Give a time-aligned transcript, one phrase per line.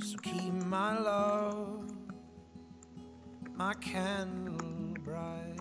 [0.00, 1.90] So keep my love,
[3.54, 5.58] my candle bright.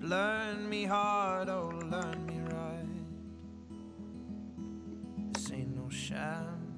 [0.00, 2.88] Learn me hard, oh, learn me right.
[5.32, 6.74] This ain't no sham.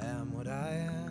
[0.00, 1.09] I am what I am.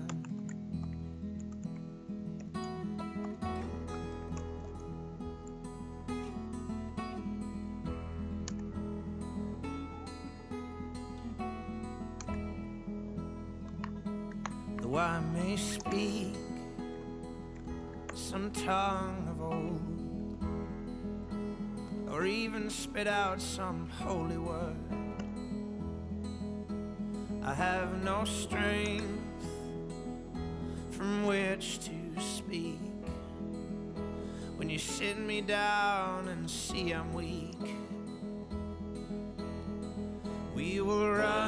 [15.58, 16.36] Speak
[18.14, 19.82] some tongue of old,
[22.12, 24.76] or even spit out some holy word,
[27.44, 29.06] I have no strength
[30.92, 32.80] from which to speak.
[34.58, 37.58] When you sit me down and see I'm weak,
[40.54, 41.39] we will run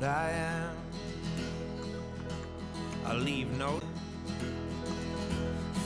[0.00, 0.76] what I am.
[3.04, 3.80] I'll leave no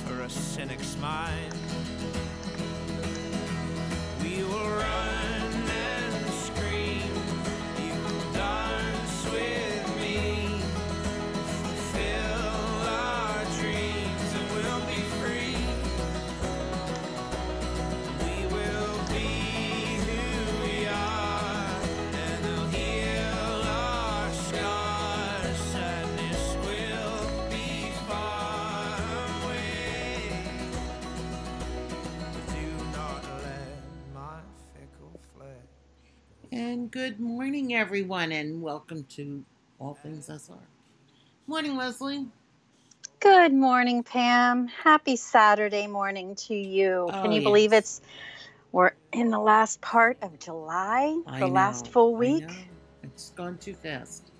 [0.05, 1.55] for a cynic's mind.
[4.23, 4.92] We will run
[37.83, 39.45] everyone, and welcome to
[39.81, 40.55] All Things SR.
[41.49, 42.29] Morning, Leslie.
[43.19, 44.69] Good morning, Pam.
[44.69, 47.11] Happy Saturday morning to you.
[47.13, 48.01] Oh, Can you believe it's
[48.71, 52.45] we're in the last part of July, I the last full week?
[53.03, 54.31] It's gone too fast.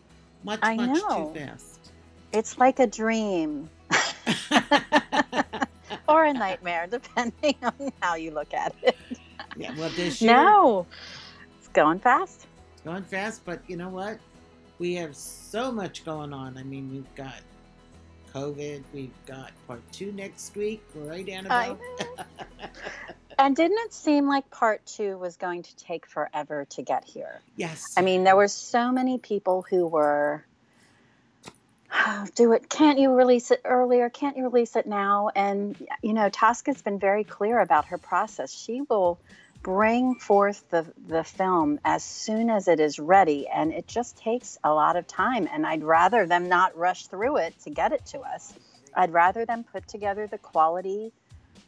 [0.45, 1.33] Much, I much know.
[1.35, 1.91] too fast.
[2.33, 3.69] It's like a dream
[6.09, 8.97] or a nightmare, depending on how you look at it.
[9.57, 10.87] yeah, well, this year No,
[11.59, 12.47] it's going fast.
[12.85, 14.19] It's fast, but you know what?
[14.79, 16.59] We have so much going on.
[16.59, 17.41] I mean, we've got
[18.35, 21.79] COVID, we've got part two next week, right, Annabelle?
[23.39, 27.41] And didn't it seem like part two was going to take forever to get here?
[27.57, 27.95] yes.
[27.97, 30.45] I mean, there were so many people who were,
[31.93, 34.11] oh, do it, can't you release it earlier?
[34.11, 35.31] Can't you release it now?
[35.35, 38.53] And, you know, Tosca's been very clear about her process.
[38.53, 39.19] She will
[39.63, 44.59] bring forth the, the film as soon as it is ready, and it just takes
[44.65, 45.49] a lot of time.
[45.53, 48.55] And I'd rather them not rush through it to get it to us.
[48.95, 51.13] I'd rather them put together the quality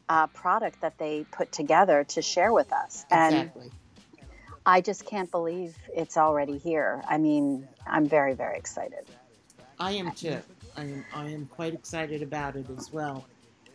[0.08, 3.06] uh, product that they put together to share with us.
[3.10, 3.70] And exactly.
[4.66, 7.02] I just can't believe it's already here.
[7.08, 9.06] I mean, I'm very, very excited.
[9.78, 10.38] I am too.
[10.76, 11.04] I am.
[11.14, 13.24] I am quite excited about it as well.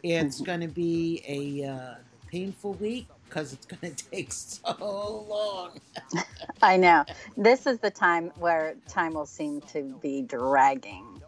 [0.04, 1.96] It's going to be a uh,
[2.32, 5.80] painful week because it's going to take so long.
[6.62, 7.06] I know.
[7.38, 11.22] This is the time where time will seem to be dragging.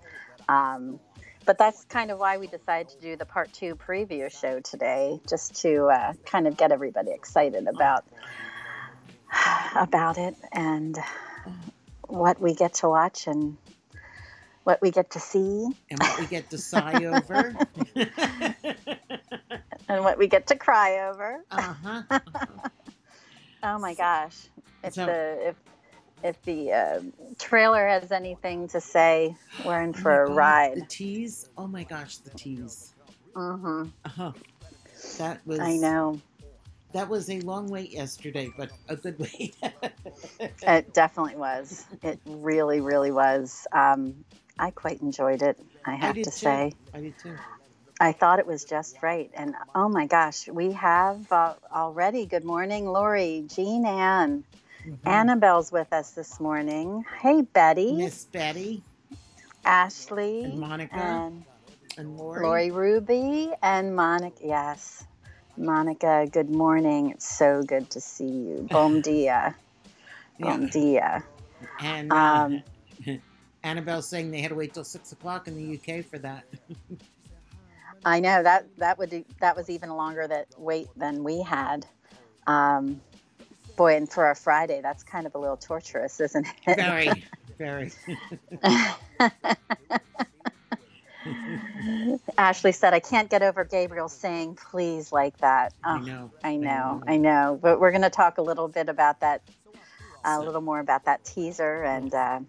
[0.50, 1.00] Um,
[1.46, 5.20] but that's kind of why we decided to do the part two preview show today,
[5.28, 8.06] just to uh, kind of get everybody excited about
[9.76, 10.98] about it and
[12.08, 13.58] what we get to watch and
[14.64, 17.56] what we get to see and what we get to sigh over.
[19.90, 21.44] and what we get to cry over.
[21.52, 22.04] uh-huh.
[23.64, 24.36] Oh my gosh!
[24.84, 25.56] If So- the if
[26.24, 27.02] if the uh,
[27.38, 30.78] trailer has anything to say, we're in Oh for my a God, ride.
[30.78, 31.50] The tease.
[31.60, 32.94] Oh my gosh, the tease.
[33.36, 34.32] hmm Uh-huh.
[35.20, 36.20] That was I know.
[36.94, 39.56] that was a long wait yesterday, but a good wait.
[40.64, 41.86] It definitely was.
[42.02, 43.68] It really, really was.
[43.74, 44.26] Um,
[44.60, 46.38] I quite enjoyed it, I have did to too.
[46.46, 46.74] say.
[46.94, 47.38] I did too.
[48.00, 49.30] I thought it was just right.
[49.36, 52.26] And oh my gosh, we have uh, already.
[52.26, 54.44] Good morning, Lori, Jean Ann.
[54.88, 54.98] Mhm.
[55.06, 57.06] Annabelle's with us this morning.
[57.22, 58.84] Hey, Betty, Miss Betty
[59.66, 61.46] Ashley, and Monica and
[61.98, 62.44] and Lori.
[62.44, 64.38] Lori Ruby, and Monica.
[64.44, 65.06] Yes,
[65.58, 67.12] Monica, good morning.
[67.12, 68.68] It's so good to see you.
[68.72, 69.56] Bom dia.
[70.40, 70.70] Bom Yeah.
[70.70, 71.24] dia.
[71.80, 72.64] And uh, Um,
[73.64, 76.44] Annabelle saying they had to wait till six o'clock in the UK for that.
[78.04, 81.86] I know that that would do, that was even longer that wait than we had.
[82.48, 83.00] Um,
[83.78, 86.76] boy, and for a Friday, that's kind of a little torturous, isn't it?
[86.78, 87.12] Very,
[87.58, 87.92] very.
[92.38, 96.32] Ashley said, "I can't get over Gabriel saying please like that." I Oh, know.
[96.44, 97.60] I know, I know.
[97.62, 99.44] But we're going to talk a little bit about that,
[100.26, 102.40] a little more about that teaser, and uh,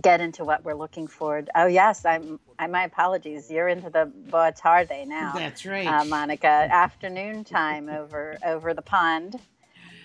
[0.00, 1.42] get into what we're looking for.
[1.54, 2.38] Oh yes, I'm.
[2.58, 3.50] I, my apologies.
[3.50, 5.86] You're into the boa tarde now, That's right.
[5.86, 6.46] uh, Monica.
[6.46, 9.38] Afternoon time over over the pond,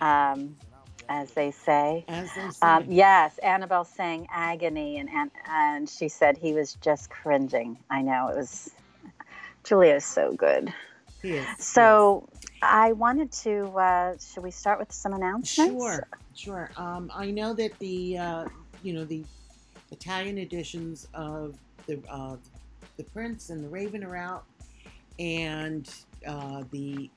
[0.02, 0.56] um,
[1.08, 2.06] as they say.
[2.08, 2.68] As they say.
[2.68, 7.78] Um, yes, Annabelle sang agony, and, and and she said he was just cringing.
[7.90, 8.70] I know it was.
[9.64, 10.74] Julia's so good.
[11.22, 12.28] He is, So
[12.62, 13.66] I wanted to.
[13.78, 15.72] Uh, should we start with some announcements?
[15.74, 16.72] Sure, sure.
[16.78, 18.46] Um, I know that the uh,
[18.82, 19.24] you know the
[19.92, 21.58] Italian editions of
[21.88, 22.36] the uh,
[22.98, 24.46] the Prince and the Raven are out,
[25.20, 25.90] and
[26.28, 27.10] uh, the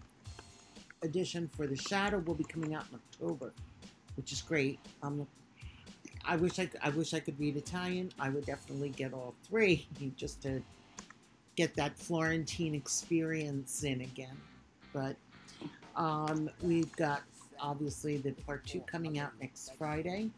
[1.03, 3.53] edition for the Shadow will be coming out in October,
[4.17, 4.79] which is great.
[5.03, 5.27] Um,
[6.25, 8.11] I wish I, I wish I could read Italian.
[8.19, 9.87] I would definitely get all three
[10.17, 10.63] just to
[11.57, 14.37] get that Florentine experience in again.
[14.93, 15.17] But
[15.97, 17.23] um, we've got
[17.61, 20.31] obviously the part two coming out next Friday,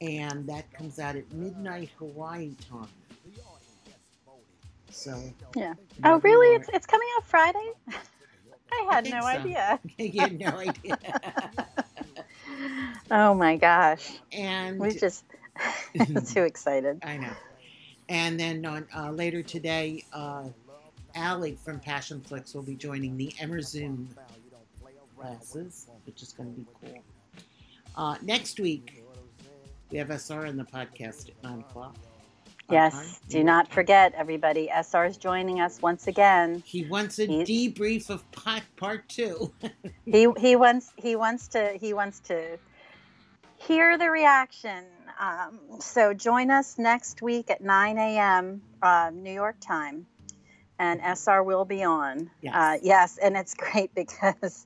[0.00, 2.88] and that comes out at midnight Hawaii time.
[4.90, 5.22] So
[5.54, 5.74] Yeah.
[6.04, 6.56] Oh, really?
[6.56, 7.72] It's it's coming out Friday.
[8.72, 9.26] I had think no so.
[9.26, 9.80] idea.
[9.98, 10.98] you had no idea.
[13.10, 15.24] Oh my gosh, and we just
[16.26, 17.00] too excited.
[17.02, 17.32] I know.
[18.08, 20.44] And then on uh, later today, uh,
[21.14, 24.08] Allie from Passionflix will be joining the Emerzoom
[25.16, 27.02] classes, which is going to be cool.
[27.96, 28.99] Uh, next week,
[29.90, 31.96] we have SR in the podcast at 9 o'clock.
[32.70, 32.92] Yes.
[32.94, 33.28] time.
[33.28, 34.68] Do not forget, everybody.
[34.72, 36.62] SR is joining us once again.
[36.64, 39.52] He wants a He- debrief of part, part two.
[40.04, 42.58] he he wants he wants to he wants to
[43.56, 44.84] hear the reaction.
[45.18, 48.62] Um, so join us next week at 9 a.m.
[48.80, 50.06] Uh, New York time,
[50.78, 52.30] and SR will be on.
[52.40, 52.54] Yes.
[52.54, 54.64] Uh, yes, and it's great because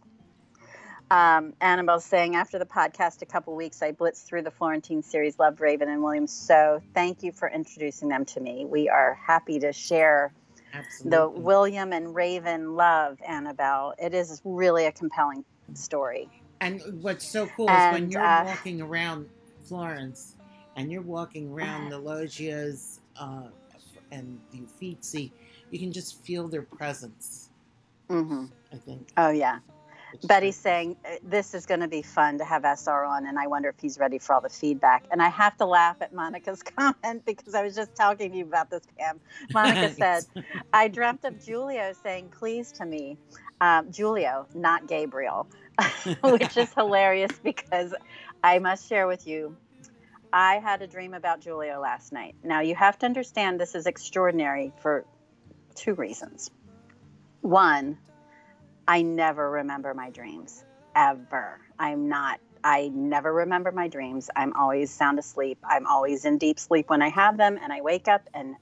[1.15, 5.39] um, Annabelle's saying after the podcast a couple weeks, I blitzed through the Florentine series,
[5.39, 6.33] loved Raven and Williams.
[6.33, 8.65] So thank you for introducing them to me.
[8.65, 10.33] We are happy to share
[10.73, 11.11] Absolutely.
[11.11, 13.95] the William and Raven love Annabelle.
[13.97, 15.45] It is really a compelling
[15.75, 16.29] story.
[16.61, 19.29] And what's so cool is when you're uh, walking around
[19.67, 20.35] Florence
[20.75, 23.45] and you're walking around the loggias uh,
[24.11, 25.31] and the Uffizi,
[25.71, 27.51] you can just feel their presence,
[28.09, 29.07] hmm I think.
[29.17, 29.59] Oh yeah.
[30.23, 33.47] Betty's saying "Uh, this is going to be fun to have SR on, and I
[33.47, 35.05] wonder if he's ready for all the feedback.
[35.11, 38.45] And I have to laugh at Monica's comment because I was just talking to you
[38.45, 39.21] about this, Pam.
[39.53, 40.25] Monica said,
[40.73, 43.19] "I dreamt of Giulio saying please to me."
[43.61, 45.49] Um, Giulio, not Gabriel,
[46.23, 47.95] which is hilarious because
[48.43, 49.57] I must share with you.
[50.33, 52.35] I had a dream about Giulio last night.
[52.43, 55.05] Now you have to understand this is extraordinary for
[55.77, 56.51] two reasons.
[57.41, 57.99] One,
[58.87, 60.65] I never remember my dreams
[60.95, 61.61] ever.
[61.79, 64.31] I'm not, I never remember my dreams.
[64.37, 65.59] I'm always sound asleep.
[65.65, 68.57] I'm always in deep sleep when I have them, and I wake up and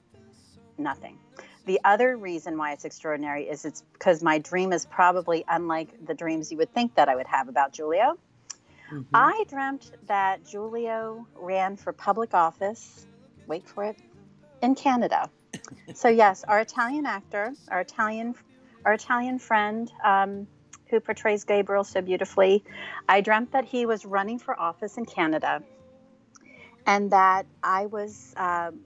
[0.77, 1.17] nothing.
[1.65, 6.13] The other reason why it's extraordinary is it's because my dream is probably unlike the
[6.13, 8.17] dreams you would think that I would have about Giulio.
[8.91, 9.05] Mhm.
[9.13, 13.05] I dreamt that Giulio ran for public office,
[13.47, 13.97] wait for it,
[14.61, 15.29] in Canada.
[15.93, 18.35] so yes, our Italian actor, our Italian,
[18.85, 20.47] our Italian friend, um,
[20.89, 22.63] who portrays Gabriel so beautifully,
[23.09, 25.63] I dreamt that he was running for office in Canada,
[26.85, 28.79] and that I was um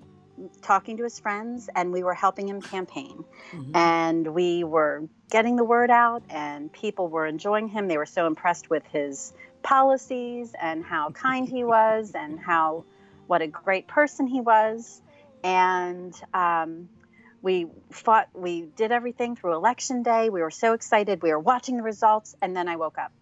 [0.62, 3.26] talking to his friends, and we were helping him campaign.
[3.52, 3.76] Mhm.
[3.76, 7.88] and we were getting the word out and people were enjoying him.
[7.88, 12.86] They were so impressed with his policies and how kind he was and how
[13.28, 15.02] what a great person he was.
[15.44, 16.90] And um,
[17.48, 20.30] we fought, we did everything through election day.
[20.30, 21.22] We were so excited.
[21.24, 23.12] We were watching the results, and then I woke up.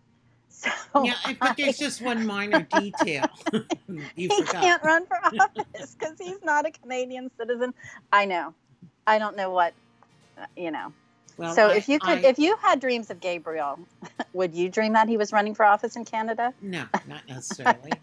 [0.49, 0.71] So
[1.05, 4.61] Yeah, but there's just one minor detail you he forgot.
[4.63, 7.75] can't run for office because he's not a Canadian citizen.
[8.11, 8.55] I know.
[9.05, 9.73] I don't know what,
[10.39, 10.91] uh, you know.
[11.37, 13.77] Well, so I- if you could, I- if you had dreams of Gabriel,
[14.33, 16.51] would you dream that he was running for office in Canada?
[16.61, 17.93] no, not necessarily.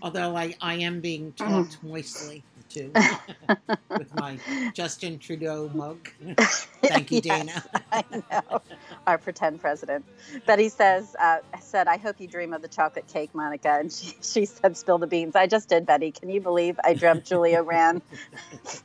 [0.00, 2.92] Although I, I am being talked moistly too
[3.96, 4.38] with my
[4.72, 6.08] Justin Trudeau mug.
[6.82, 7.64] Thank you, Yes, Dana.
[7.92, 8.62] I know.
[9.06, 10.04] Our pretend president.
[10.46, 13.70] Betty says, uh, said, I hope you dream of the chocolate cake, Monica.
[13.70, 15.36] And she, she said, spill the beans.
[15.36, 16.12] I just did, Betty.
[16.12, 18.02] Can you believe I dreamt Julia ran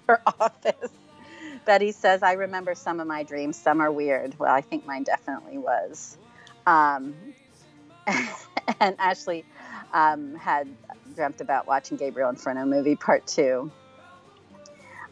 [0.06, 0.92] for office?
[1.66, 3.58] Betty says, I remember some of my dreams.
[3.58, 4.38] Some are weird.
[4.40, 6.18] Well, I think mine definitely was.
[6.66, 7.16] Um,
[8.80, 9.46] and Ashley
[9.94, 10.68] um, had
[11.18, 13.72] dreamt about watching Gabriel Inferno movie part two.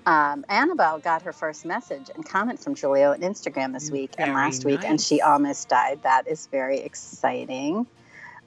[0.05, 4.27] Um, Annabelle got her first message and comment from Giulio on Instagram this week and
[4.27, 6.03] Very last week, and she almost died.
[6.03, 7.87] That is very exciting.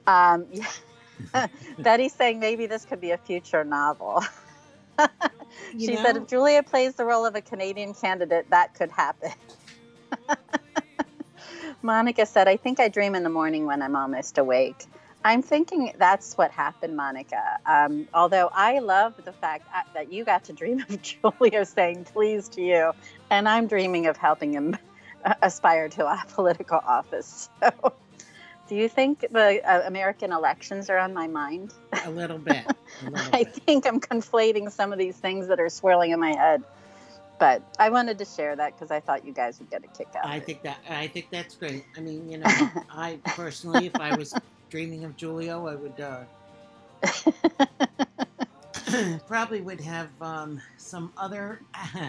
[0.07, 1.47] Um, yeah.
[1.79, 4.23] Betty's saying maybe this could be a future novel.
[5.77, 9.31] She know, said if Julia plays the role of a Canadian candidate, that could happen.
[11.81, 14.85] Monica said, I think I dream in the morning when I'm almost awake.
[15.23, 17.59] I'm thinking that's what happened, Monica.
[17.65, 22.05] Um, although I love the fact uh, that you got to dream of Julia saying
[22.05, 22.91] please to you,
[23.29, 24.77] and I'm dreaming of helping him
[25.25, 27.49] uh, aspire to a political office.
[27.61, 27.93] So,
[28.69, 31.73] do you think the uh, American elections are on my mind?
[32.05, 32.65] a little bit.
[33.01, 33.55] A little I bit.
[33.65, 36.63] think I'm conflating some of these things that are swirling in my head.
[37.39, 40.09] But I wanted to share that because I thought you guys would get a kick
[40.15, 40.25] out.
[40.25, 40.45] I of it.
[40.45, 41.83] think that I think that's great.
[41.97, 42.45] I mean, you know,
[42.91, 44.35] I personally, if I was
[44.69, 46.23] dreaming of Giulio, I would uh,
[49.27, 51.61] probably would have um, some other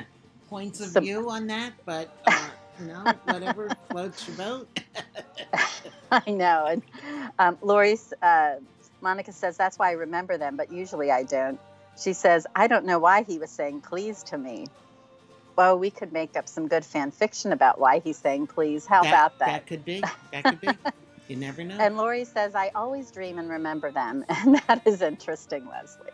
[0.49, 2.49] points of Some- view on that, but uh,
[2.81, 4.81] you know, whatever floats your boat.
[6.11, 6.67] I know.
[6.67, 6.83] And
[7.39, 8.57] um, Lori's, uh,
[9.01, 11.59] Monica says, that's why I remember them, but usually I don't.
[12.01, 14.67] She says, I don't know why he was saying please to me.
[15.57, 18.87] Well, we could make up some good fan fiction about why he's saying please.
[18.87, 19.47] How about that?
[19.47, 20.03] That could be.
[20.33, 20.69] That could be.
[21.31, 21.79] You never know.
[21.79, 24.25] And Lori says, I always dream and remember them.
[24.31, 26.11] And that is interesting, Leslie.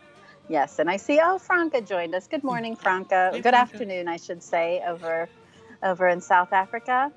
[0.46, 0.78] Yes.
[0.78, 2.26] And I see, oh, Franca joined us.
[2.28, 3.30] Good morning, Franca.
[3.32, 3.78] Hey, Good Franca.
[3.78, 5.30] afternoon, I should say, over
[5.82, 7.10] over in South Africa.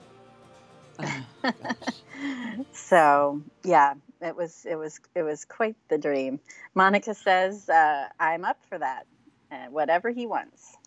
[0.97, 1.25] Oh,
[2.71, 6.39] so yeah, it was it was it was quite the dream.
[6.73, 9.07] Monica says, uh, I'm up for that.
[9.51, 10.77] Uh, whatever he wants.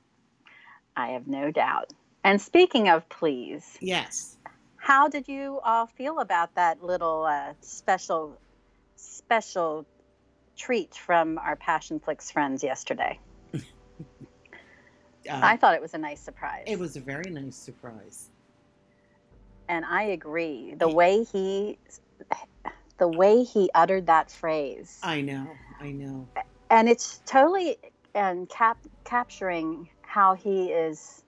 [0.97, 1.92] I have no doubt.
[2.25, 4.38] And speaking of please, yes.
[4.83, 8.37] How did you all feel about that little uh, special
[8.97, 9.87] special
[10.57, 13.19] treat from our Passionflix friends yesterday?
[15.31, 16.65] Uh, I thought it was a nice surprise.
[16.67, 18.31] it was a very nice surprise.
[19.69, 20.75] and I agree.
[20.77, 21.79] The way he
[22.99, 24.99] the way he uttered that phrase.
[25.01, 25.47] I know.
[25.81, 26.27] I know.
[26.71, 27.77] and it's totally
[28.17, 31.22] and cap capturing how he is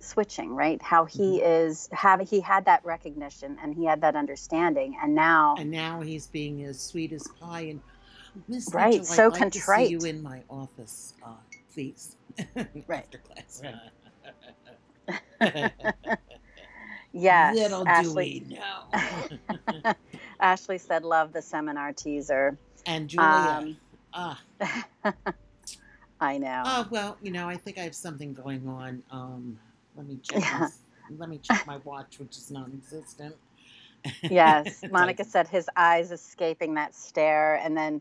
[0.00, 4.96] switching right how he is have he had that recognition and he had that understanding
[5.02, 7.62] and now And now he's being as sweet as pie.
[7.62, 7.80] And
[8.48, 9.86] Miss Right, Mitchell, so I'd like to contrite.
[9.88, 11.32] see you in my office, uh,
[11.72, 12.16] please.
[12.86, 13.04] Right.
[13.04, 13.62] After class.
[17.12, 18.56] yes Little do ashley we
[19.84, 19.92] know.
[20.40, 23.26] ashley said love the seminar teaser and Julia.
[23.26, 23.76] Um,
[24.14, 24.40] ah,
[26.20, 29.02] i know oh well, you know, I think I have something going on.
[29.10, 29.58] Um,
[29.98, 30.40] let me check.
[30.52, 30.68] My,
[31.18, 33.36] let me check my watch, which is non-existent.
[34.30, 38.00] yes monica said his eyes escaping that stare and then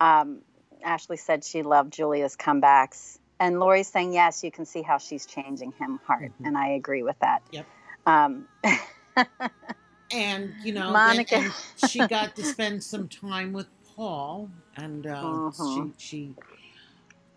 [0.00, 0.42] um,
[0.84, 5.26] ashley said she loved julia's comebacks and lori's saying yes you can see how she's
[5.26, 6.46] changing him heart Mhm.
[6.46, 7.66] and i agree with that Yep.
[8.06, 8.46] um,
[10.12, 11.52] and you know, Monica.
[11.76, 15.92] she got to spend some time with Paul, and uh, Mhm.
[15.98, 16.34] she she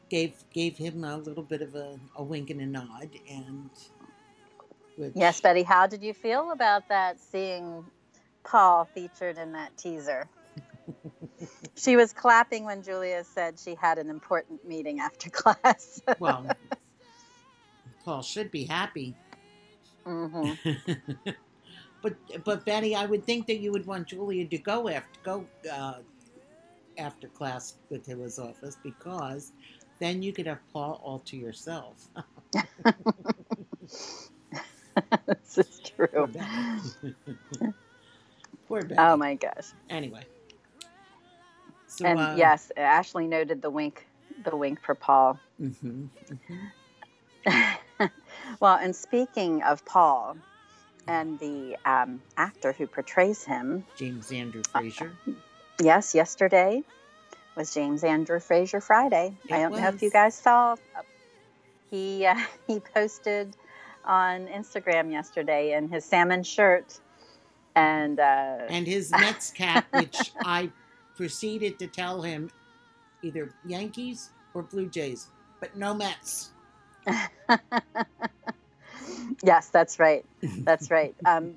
[0.10, 3.70] gave gave him a little bit of a, a wink and a nod, and
[4.98, 7.86] which, yes betty how did you feel about that seeing
[8.44, 10.28] paul featured in that teaser
[11.76, 16.46] she was clapping when julia said she had an important meeting after class well,
[18.04, 19.16] Paul should be happy.
[20.06, 20.72] Mm-hmm.
[22.02, 25.46] but but Betty, I would think that you would want Julia to go after go
[25.72, 26.00] uh,
[26.98, 29.54] after class with to his office because
[30.00, 32.10] then you could have Paul all to yourself.
[35.26, 37.16] this is Poor true Betty.
[38.68, 38.96] Poor Betty.
[38.98, 40.26] oh my gosh Anyway.
[41.88, 44.08] So, and uh, yes ashley noted the wink
[44.44, 46.60] the wink for paul mhm, mhm.
[48.60, 50.38] well, and speaking of Paul
[51.08, 55.12] and the um, actor who portrays him, James Andrew Fraser.
[55.82, 56.84] yes, yesterday
[57.56, 59.36] was James Andrew Fraser Friday.
[59.52, 60.76] I don't know if you guys saw.
[61.92, 63.56] He uh, he posted
[64.06, 67.00] on Instagram yesterday in his salmon shirt,
[67.76, 70.72] and uh, and his Mets cap, which I
[71.16, 72.50] proceeded to tell him
[73.22, 75.28] either Yankees or Blue Jays,
[75.60, 76.52] but no Mets.
[79.44, 80.26] yes, that's right.
[80.42, 81.16] That's right.
[81.26, 81.56] Um,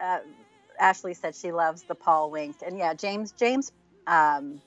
[0.00, 0.18] uh,
[0.78, 3.72] Ashley said she loves the Paul wink, and yeah, James James
[4.06, 4.60] um,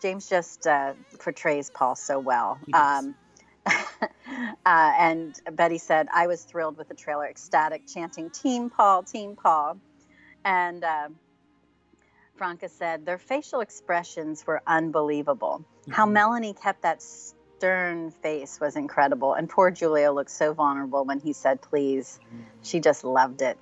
[0.00, 2.58] James just uh, portrays Paul so well.
[2.72, 3.14] Um,
[4.66, 9.36] uh, and Betty said I was thrilled with the trailer, ecstatic, chanting "Team Paul, Team
[9.36, 9.78] Paul,"
[10.44, 10.84] and.
[10.84, 11.08] Uh,
[12.36, 15.64] Franca said their facial expressions were unbelievable.
[15.90, 16.12] How Mhm.
[16.12, 19.34] Melanie kept that stern face was incredible.
[19.34, 22.20] And poor Julia looked so vulnerable when he said, please.
[22.62, 23.58] She just loved it.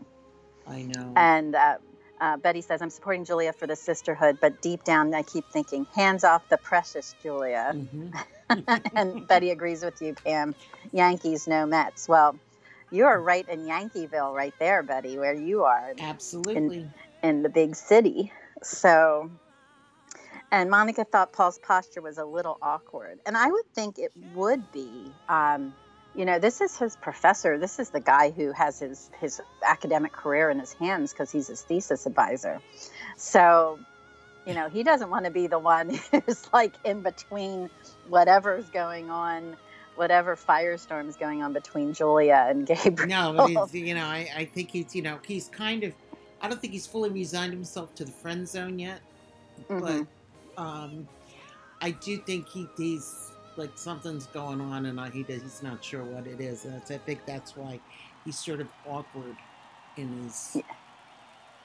[0.66, 1.12] I know.
[1.16, 1.78] And uh,
[2.20, 5.86] uh, Betty says, I'm supporting Julia for the sisterhood, but deep down, I keep thinking,
[5.94, 7.72] hands off the precious Julia.
[7.75, 8.12] Mhm.
[8.94, 10.54] and Betty agrees with you, Pam.
[10.92, 12.08] Yankees, no Mets.
[12.08, 12.38] Well,
[12.90, 16.88] you are right in Yankeeville, right there, Betty, where you are Absolutely.
[17.22, 18.32] in the big city.
[18.62, 19.30] So,
[20.50, 23.18] and Monica thought Paul's posture was a little awkward.
[23.26, 25.10] And I would think it would be.
[25.28, 25.74] Um,
[26.14, 27.58] you know, this is his professor.
[27.58, 31.48] This is the guy who has his, his academic career in his hands because he's
[31.48, 32.60] his thesis advisor.
[33.16, 33.78] So,
[34.46, 35.90] you know, he doesn't want to be the one
[36.26, 37.68] who's like in between
[38.08, 39.56] whatever's going on,
[39.96, 43.08] whatever firestorm's going on between Julia and Gabriel.
[43.08, 45.92] No, but you know, I, I think he's, you know, he's kind of,
[46.40, 49.00] I don't think he's fully resigned himself to the friend zone yet,
[49.68, 49.80] Mhm.
[50.56, 51.08] but um,
[51.80, 56.04] I do think he, he's like something's going on, and he does, he's not sure
[56.04, 56.62] what it is.
[56.62, 57.80] That's, I think that's why
[58.24, 59.34] he's sort of awkward
[59.96, 60.62] in his Yeah.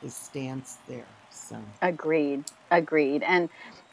[0.02, 1.06] His stance there.
[1.30, 2.46] So Agreed.
[2.72, 3.24] Agreed.
[3.24, 3.50] And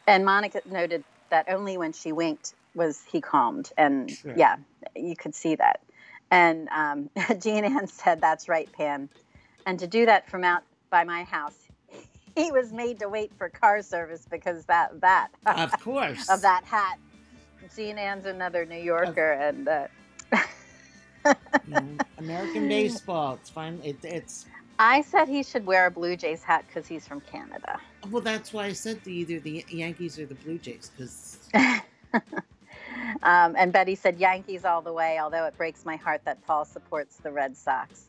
[0.07, 3.71] and Monica noted that only when she winked was he calmed.
[3.77, 4.33] And Sure.
[4.35, 4.57] yeah,
[4.95, 5.81] you could see that.
[6.31, 9.09] And um, Jean Ann said, "That's right, Pam."
[9.65, 11.67] And to do that from out by my house,
[12.35, 16.63] he was made to wait for car service because that that of course, of that
[16.63, 16.97] hat.
[17.75, 19.87] Jean Ann's another New Yorker, and uh,
[21.25, 21.35] you
[21.67, 21.85] know,
[22.17, 23.35] American baseball.
[23.35, 23.79] It's fine.
[23.83, 24.45] It, it's
[24.79, 27.79] I said he should wear a Blue Jays hat because he's from Canada.
[28.09, 31.37] well, that's why I said to either the Yankees or the Blue Jays because
[33.23, 36.63] um, and Betty said Yankees all the way, although it breaks my heart that Paul
[36.63, 38.05] supports the Red Sox.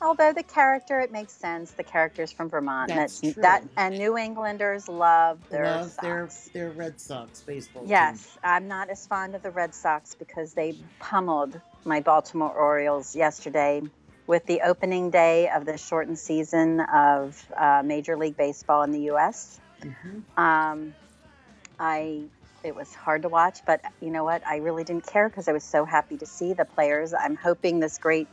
[0.00, 1.72] Although the character, it makes sense.
[1.72, 2.90] The character's from Vermont.
[2.90, 3.42] and That's it's- true.
[3.42, 7.82] That and New Englanders love their love their their Red Sox baseball.
[7.82, 7.90] team.
[7.90, 13.14] Yes, I'm not as fond of the Red Sox because they pummeled my Baltimore Orioles
[13.16, 13.82] yesterday
[14.26, 19.00] with the opening day of the shortened season of uh, Major League Baseball in the
[19.02, 19.60] U.S.
[19.82, 20.22] Mhm.
[20.38, 20.94] Um,
[21.78, 22.22] I
[22.64, 24.46] it was hard to watch, but you know what?
[24.46, 27.12] I really didn't care because I was so happy to see the players.
[27.12, 28.28] I'm hoping this great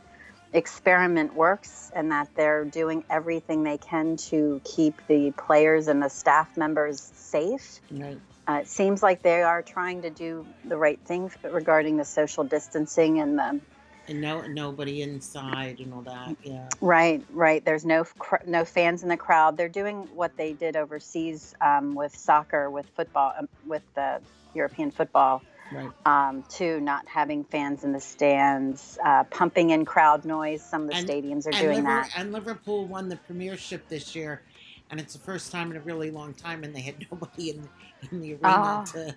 [0.52, 6.08] experiment works and that they're doing everything they can to keep the players and the
[6.08, 7.80] staff members safe.
[7.90, 8.20] Right.
[8.48, 12.44] Uh, it seems like they are trying to do the right thing regarding the social
[12.44, 13.60] distancing and the
[14.08, 16.34] And no nobody inside and all that.
[16.42, 16.68] Yeah.
[16.80, 17.64] Right, right.
[17.64, 19.56] There's no cr- no fans in the crowd.
[19.56, 24.20] They're doing what they did overseas um, with soccer, with football, um, with the
[24.54, 25.90] European football, Right.
[26.06, 26.80] um, too.
[26.80, 30.60] Not having fans in the stands, uh, pumping in crowd noise.
[30.64, 32.10] Some of the And- stadiums are doing that.
[32.16, 34.42] and Liverpool won the Premiership this year,
[34.90, 37.68] and it's the first time in a really long time, and they had nobody in
[38.10, 38.92] in the arena Oh.
[38.92, 39.16] to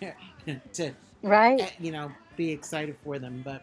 [0.72, 1.60] to Right.
[1.60, 3.42] eh, you know be excited for them.
[3.44, 3.62] But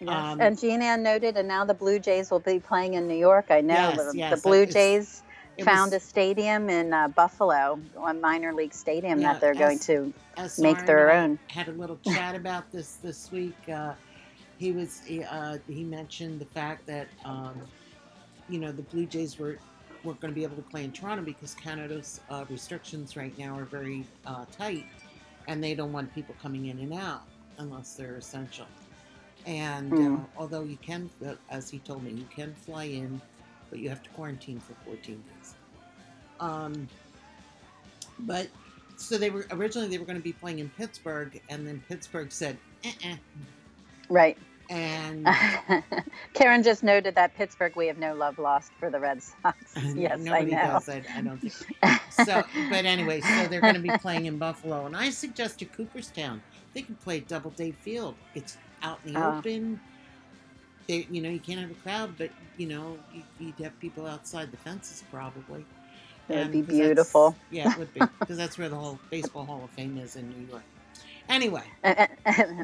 [0.00, 0.08] Yes.
[0.32, 3.16] um, and Jean Ann noted, and now the Blue Jays will be playing in New
[3.16, 3.46] York.
[3.50, 5.22] I know Yes, the, yes, the Blue Jays
[5.62, 9.78] found was- a stadium in uh, Buffalo, a minor league stadium Yeah, that they're going
[9.80, 11.38] to SR make their I own.
[11.48, 13.56] Had a little chat about this this week.
[13.68, 13.92] Uh,
[14.58, 17.60] he was he, uh, he mentioned the fact that um,
[18.48, 19.58] you know the Blue Jays were
[20.02, 23.58] weren't going to be able to play in Toronto because Canada's uh, restrictions right now
[23.58, 24.86] are very uh, tight,
[25.46, 27.22] and they don't want people coming in and out
[27.58, 28.66] unless they're essential.
[29.46, 30.26] And uh, Mm.
[30.36, 33.20] although you can, uh, as he told me, you can fly in,
[33.70, 35.54] but you have to quarantine for 14 days.
[36.40, 36.88] Um,
[38.20, 38.48] but
[38.96, 42.30] so they were originally they were going to be playing in Pittsburgh, and then Pittsburgh
[42.32, 43.16] said, uh-uh.
[44.08, 44.36] Right.
[44.68, 45.26] and
[46.34, 49.56] Karen just noted that Pittsburgh, we have no love lost for the Red Sox.
[49.94, 50.50] yes, I know.
[50.50, 50.88] does.
[50.88, 51.52] I, I don't think
[52.10, 52.42] so.
[52.70, 56.42] But anyway, so they're going to be playing in Buffalo, and I suggested Cooperstown.
[56.74, 58.14] They can play Doubleday Field.
[58.34, 59.38] It's out in the Oh.
[59.38, 59.80] open.
[60.86, 64.06] They, you know, you can't have a crowd, but you know, you, you'd have people
[64.06, 65.64] outside the fences probably.
[66.28, 67.34] It would be beautiful.
[67.50, 70.28] Yeah, it would be because that's where the whole baseball Hall of Fame is in
[70.30, 70.62] New York.
[71.28, 71.62] Anyway,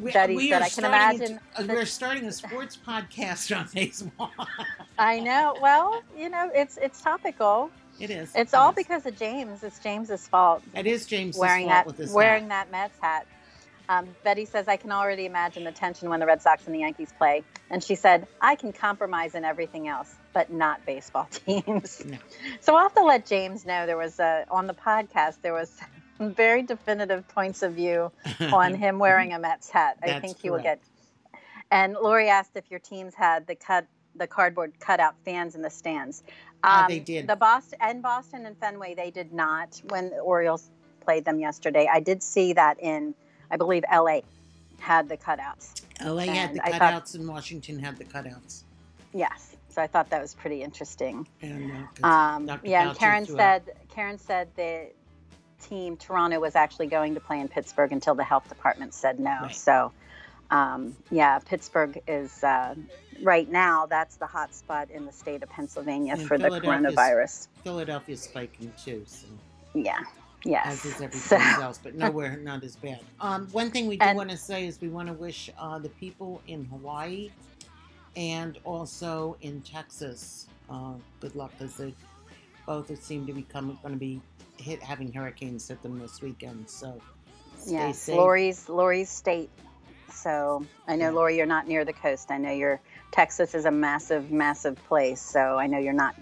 [0.03, 3.57] we, Betty we said, "I can imagine." to- uh, that- we're starting a sports podcast
[3.57, 4.33] on baseball.
[4.99, 5.57] I know.
[5.63, 7.71] Well, you know, it's it's topical.
[8.01, 8.33] it is.
[8.35, 8.77] It's It all is.
[8.77, 9.63] because of James.
[9.63, 10.63] It's James's fault.
[10.75, 12.67] it is James wearing fault that with his wearing hat.
[12.71, 13.27] that Mets hat.
[13.89, 16.81] Um, Betty says, I can already imagine the tension when the Red Sox and the
[16.81, 17.45] Yankees play.
[17.71, 22.05] And she said, I can compromise in everything else, but not baseball teams.
[22.05, 22.19] No.
[22.61, 25.73] So I'll have to let James know there was a, on the podcast, there was
[26.21, 29.99] very definitive points of view on him wearing a Mets hat.
[30.03, 30.81] I That's think he will get.
[31.71, 35.71] And Lori asked if your teams had the cut, the cardboard cutout fans in the
[35.71, 36.23] stands.
[36.63, 37.27] Um, Uh, they did.
[37.27, 40.71] The Boston and Boston and Fenway, they did not when the Orioles
[41.05, 41.89] played them yesterday.
[41.93, 43.15] I did see that in,
[43.51, 44.23] I believe, L.A.
[44.79, 45.83] had the cutouts.
[46.05, 48.63] LA had the and I thought- cutouts, and Washington had the cutouts.
[49.15, 51.27] Yes, so I thought that was pretty interesting.
[51.43, 54.89] And uh, Um, yeah, and Karen said Karen said the
[55.63, 59.39] team Toronto was actually going to play in Pittsburgh until the health department said no.
[59.43, 59.55] Right.
[59.57, 59.91] So,
[60.51, 62.75] um, yeah, Pittsburgh is uh,
[63.23, 67.49] right now that's the hot spot in the state of Pennsylvania And for the coronavirus.
[67.65, 69.27] Philadelphia's spiking too, so,
[69.73, 70.01] Yeah,
[70.47, 70.67] yes.
[70.67, 73.01] as is everything So- else, but nowhere not as bad.
[73.21, 75.89] Um, one thing we do want to say is we want to wish uh, the
[75.91, 77.31] people in Hawaii
[78.17, 81.95] and also in Texas uh, good luck because they
[82.67, 84.21] both seem to be coming, going to be
[84.59, 86.69] hit having hurricanes hit them this weekend.
[86.69, 87.01] So
[87.59, 88.17] stay yes, safe.
[88.17, 89.51] Lori's Lori's state.
[90.11, 91.15] So I know Yeah.
[91.15, 92.31] Lori, you're not near the coast.
[92.31, 92.81] I know you're
[93.13, 95.21] Texas is a massive, massive place.
[95.21, 96.17] So I know you're not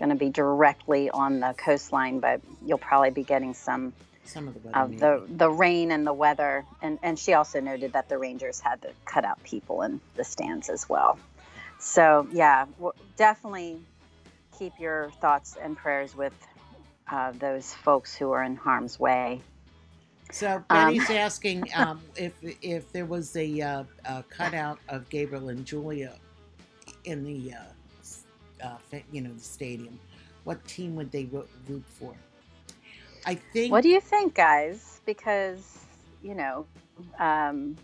[0.00, 3.92] going to be directly on the coastline, but you'll probably be getting some
[4.24, 4.78] Some of the weather.
[4.80, 6.64] of the the rain and the weather.
[6.82, 10.24] And and she also noted that the Rangers had to cut out people in the
[10.24, 11.18] stands as well.
[11.78, 13.78] So yeah, w- definitely
[14.58, 16.34] keep your thoughts and prayers with
[17.10, 19.40] uh, those folks who are in harm's way.
[20.32, 22.32] So Um, Betty's asking um, if
[22.62, 26.18] if there was a, uh, a cutout of Gabriel and Julia
[27.04, 27.62] in the uh,
[28.62, 28.76] uh,
[29.12, 29.98] you know the stadium,
[30.44, 32.14] what team would they ro- root for?
[33.26, 33.72] I think.
[33.72, 35.00] What do you think, guys?
[35.06, 35.78] Because
[36.22, 36.66] you know,
[37.18, 37.76] um,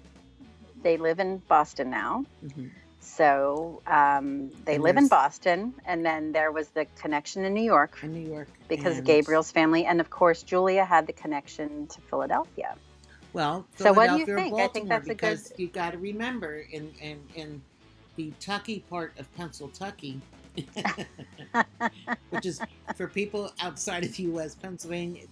[0.83, 2.25] they live in Boston now.
[2.45, 2.71] Mhm.
[3.01, 7.63] So um, they And live in Boston, and then there was the connection in New
[7.63, 12.01] York in New York because Gabriel's family, and of course Julia had the connection to
[12.03, 12.77] Philadelphia.
[13.33, 14.59] Well, So what do you think?
[14.59, 17.63] I think that's a good- because you got to remember in in in
[18.17, 20.21] the Tucky part of Pennsylvania,
[22.31, 22.61] which is
[22.97, 24.55] for people outside of the U.S.
[24.55, 25.25] Pennsylvania,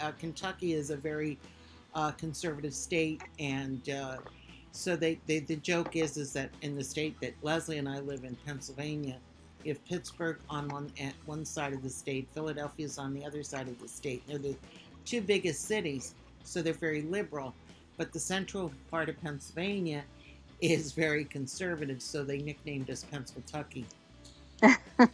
[0.00, 1.38] uh, Kentucky is a very
[1.94, 4.16] uh, conservative state, and uh,
[4.72, 8.00] so they, they the joke is is that in the state that Leslie and I
[8.00, 9.16] live in, Pennsylvania,
[9.64, 10.90] if Pittsburgh on one
[11.26, 14.22] one side of the state, Philadelphia is on the other side of the state.
[14.26, 14.56] They're the
[15.04, 17.54] two biggest cities, so they're very liberal.
[17.98, 20.02] But the central part of Pennsylvania
[20.60, 23.84] is very conservative, so they nicknamed us Pennsyltucky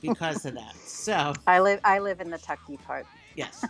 [0.00, 0.74] because of that.
[0.76, 3.06] So I live I live in the Tucky part.
[3.34, 3.64] yes,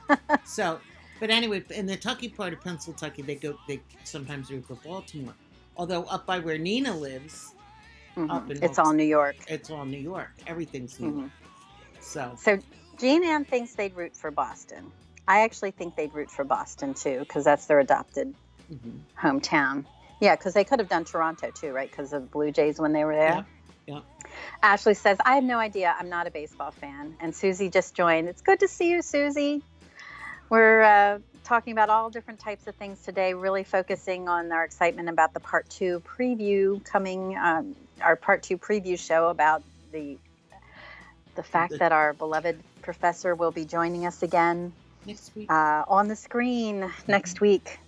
[0.45, 0.81] so
[1.21, 5.35] but anyway, in the Tucky part of Pennsylvania, they go they sometimes root for Baltimore.
[5.77, 7.55] Although up by where Nina lives,
[8.17, 8.31] Mhm.
[8.35, 9.37] Up in It's all New York.
[9.47, 10.33] it's all New York.
[10.47, 11.19] Everything's New Mhm.
[11.21, 11.31] York.
[12.01, 12.59] So So
[12.99, 14.91] Jean Ann thinks they'd root for Boston.
[15.29, 18.35] I actually think they'd root for Boston too, because that's their adopted
[18.73, 19.01] mhm.
[19.21, 19.85] hometown.
[20.21, 21.89] Yeah, because they could have done Toronto too, right?
[21.89, 23.35] Because of the Blue Jays when they were there.
[23.37, 23.47] Yep,
[23.87, 24.05] yep.
[24.63, 25.95] Ashley says, I have no idea.
[25.99, 27.17] I'm not a baseball fan.
[27.21, 28.29] And Susie just joined.
[28.29, 29.63] It's good to see you, Susie.
[30.51, 35.09] We're uh, talking about all different types of things today, really focusing on our excitement
[35.09, 39.63] about the part two preview coming, um, our part two preview show about
[39.93, 40.19] the
[41.35, 44.73] the fact that our beloved professor will be joining us again
[45.07, 45.51] next week.
[45.51, 47.79] uh, on the screen next week.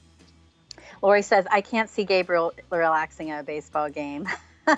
[1.02, 4.28] Lori says, I can't see Gabriel relaxing at a baseball game.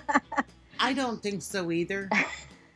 [0.83, 2.11] I don't think so either.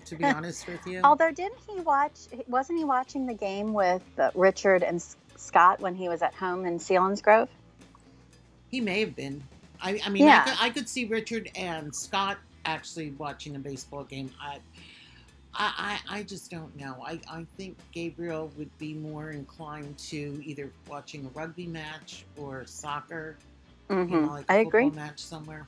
[0.06, 2.28] To be honest with you, Although, didn't he watch?
[2.48, 6.34] Wasn't he watching the game with uh, Richard and S- Scott when he was at
[6.34, 7.48] home in Selinsgrove?
[8.68, 9.42] he may have been.
[9.80, 10.40] I, I mean, Yeah.
[10.40, 14.30] I, could, I could see Richard and Scott actually watching a baseball game.
[14.42, 14.58] I,
[15.54, 16.96] I, I just don't know.
[17.06, 22.64] I, I think Gabriel would be more inclined to either watching a rugby match or
[22.66, 23.38] soccer.
[24.06, 24.90] You hmm know, like a I agree.
[24.90, 25.66] match somewhere.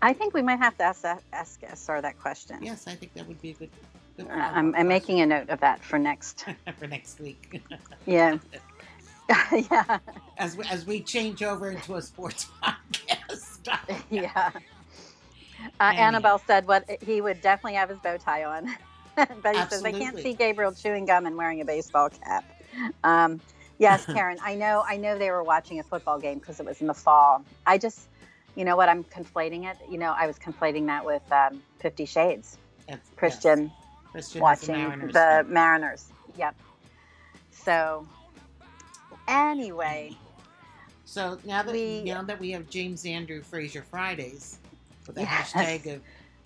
[0.00, 2.58] I think we might have to ask that, ask SR that question.
[2.62, 3.70] Yes, I think that would be a good.
[4.16, 6.44] good Uh, I'm, I'm making a note of that for next.
[6.78, 7.62] for next week.
[8.06, 8.38] Yeah.
[9.52, 9.98] yeah.
[10.38, 13.98] as we, as we change over into a sports podcast.
[14.08, 14.50] Yeah.
[15.78, 15.82] Uh.
[15.82, 18.74] Annabelle said what he would definitely have his bow tie on.
[19.42, 22.44] Betty says I can't see Gabriel chewing gum and wearing a baseball cap.
[23.04, 23.40] Um,
[23.78, 24.84] yes, Karen, I know.
[24.86, 27.44] I know they were watching a football game because it was in the fall.
[27.66, 28.08] I just,
[28.58, 28.88] you know what?
[28.88, 29.76] I'm conflating it.
[29.88, 32.58] You know, I was conflating that with um, Fifty Shades.
[32.88, 33.72] Yes, Christian yes.
[34.10, 35.46] Christian is a watching Mariners the.
[35.48, 36.12] Mariners.
[36.36, 36.56] Yep.
[37.52, 38.06] So,
[39.28, 40.16] anyway,
[41.04, 44.58] So now that We- now that we have James Andrew Fraser Fridays
[45.06, 45.52] with the Yes.
[45.52, 46.02] hashtag of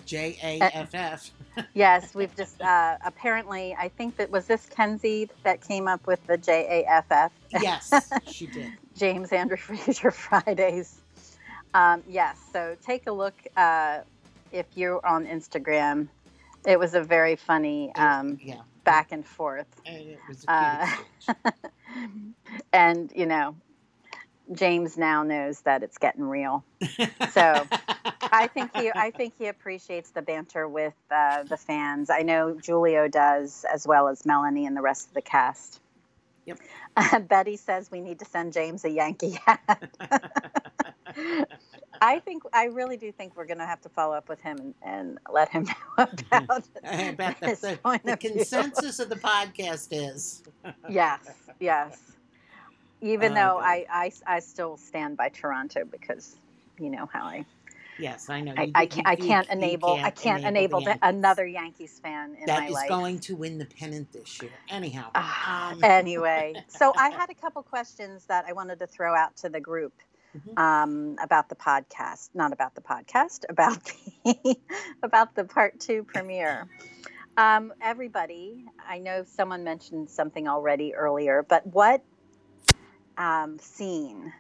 [0.07, 1.31] JAFF.
[1.75, 3.75] yes, we've just uh, apparently.
[3.79, 7.31] I think that was this Kenzie that came up with the JAFF.
[7.61, 8.73] yes, she did.
[8.97, 11.02] James Andrew Fraser Fridays.
[11.75, 14.01] Um, yes, so take a look uh,
[14.51, 16.09] if you're on Instagram.
[16.67, 19.67] It was a very funny um, yeah, back and forth.
[19.87, 21.35] and it was a Uh,
[22.73, 23.57] and, you know,
[24.53, 26.65] James now knows that it's getting real.
[27.31, 27.67] So
[28.23, 32.11] I think he I think he appreciates the banter with uh, the fans.
[32.11, 35.81] I know Giulio does as well as Melanie and the rest of the cast.
[36.47, 36.59] Yep.
[37.29, 39.91] Betty says we need to send James a Yankee hat.
[42.01, 44.59] I think I really do think we're going to have to follow up with him
[44.59, 45.65] and, and let him
[45.99, 48.31] know about I bet that his the, point the of view.
[48.33, 50.43] consensus of the podcast is
[50.89, 51.21] Yes,
[51.61, 51.99] yes.
[53.01, 56.37] Even Oh, though I, I I still stand by Toronto because
[56.79, 57.47] you know how I
[57.99, 58.55] yes, I know.
[58.57, 62.01] I, You- I can't I can't you enable I can't enable, the the, another Yankees
[62.03, 62.89] fan in that my is life.
[62.89, 64.53] going to win the pennant this year.
[64.69, 69.15] Anyhow, Ah, um, anyway, so I had a couple questions that I wanted to throw
[69.15, 69.93] out to the group
[70.37, 70.59] Mhm.
[70.59, 74.57] um, about the podcast, not about the podcast, about the
[75.03, 76.69] about the part two premiere.
[77.37, 82.03] Um, everybody, I know someone mentioned something already earlier, but what
[83.17, 84.33] um, scene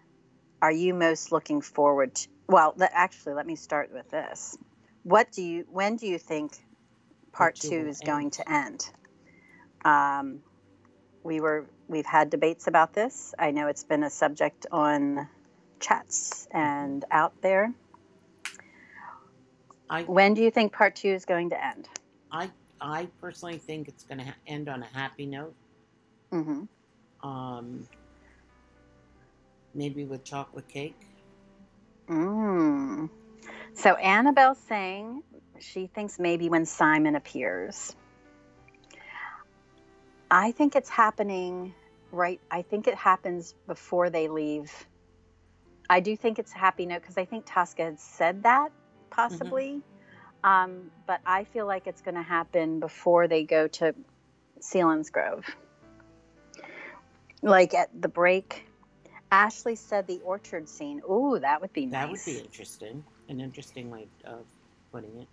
[0.60, 2.28] are you most looking forward to?
[2.48, 4.56] Well, le- actually, let me start with this.
[5.04, 5.64] What do you?
[5.70, 6.52] When do you think
[7.32, 8.88] part two is going to end?
[9.84, 10.40] Um,
[11.24, 13.34] we were we've had debates about this.
[13.38, 15.28] I know it's been a subject on
[15.82, 17.72] chats and out there.
[19.90, 21.88] I When do you think part two is going to end?
[22.30, 25.54] I I personally think it's going to ha- end on a happy note.
[26.32, 27.28] Mm-hmm.
[27.28, 27.86] Um,
[29.74, 30.98] maybe with chocolate cake.
[32.08, 33.10] Mm.
[33.74, 35.22] So Annabelle's saying
[35.60, 37.94] she thinks maybe when Simon appears.
[40.30, 41.74] I think it's happening
[42.10, 42.40] right.
[42.50, 44.72] I think it happens before they leave.
[45.92, 48.72] I do think it's a happy note because I think Tosca had said that
[49.10, 49.82] possibly.
[50.42, 53.94] Um, but I feel like it's going to happen before they go to
[54.58, 55.44] Selinsgrove.
[57.42, 58.64] Like at the break,
[59.30, 61.02] Ashley said the orchard scene.
[61.10, 61.92] Ooh, that would be nice.
[61.92, 63.04] That would be interesting.
[63.28, 64.46] An interesting way of
[64.92, 65.28] putting it.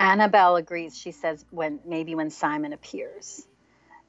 [0.00, 0.98] Annabelle agrees.
[0.98, 3.46] She says when maybe when Simon appears.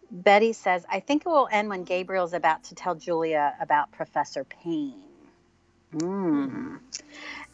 [0.09, 4.43] Betty says, I think it will end when Gabriel's about to tell Julia about Professor
[4.43, 5.08] Payne.
[5.91, 6.75] Hmm.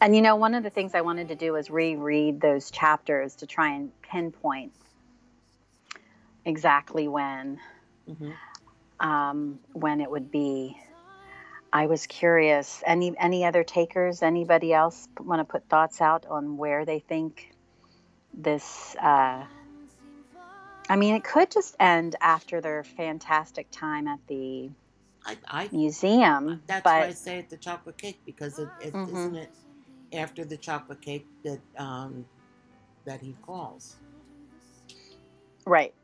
[0.00, 3.36] And you know, one of the things I wanted to do was reread those chapters
[3.36, 4.72] to try and pinpoint
[6.44, 7.60] exactly when
[8.06, 8.32] hmm
[8.98, 10.76] um, when it would be.
[11.72, 12.82] I was curious.
[12.86, 14.22] Any any other takers?
[14.22, 17.50] Anybody else want to put thoughts out on where they think
[18.32, 18.96] this?
[18.96, 19.44] Uh,
[20.88, 24.70] I mean, it could just end after their fantastic time at the
[25.26, 29.32] I, I museum, that's why I say it the chocolate cake because it, it Mhm.
[29.32, 29.50] not it
[30.12, 32.26] after the chocolate cake that um
[33.04, 33.96] that he calls.
[35.66, 35.94] right,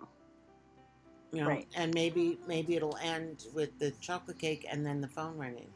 [1.32, 1.68] You know, Right.
[1.76, 5.70] and maybe maybe it'll end with the chocolate cake and then the phone ringing.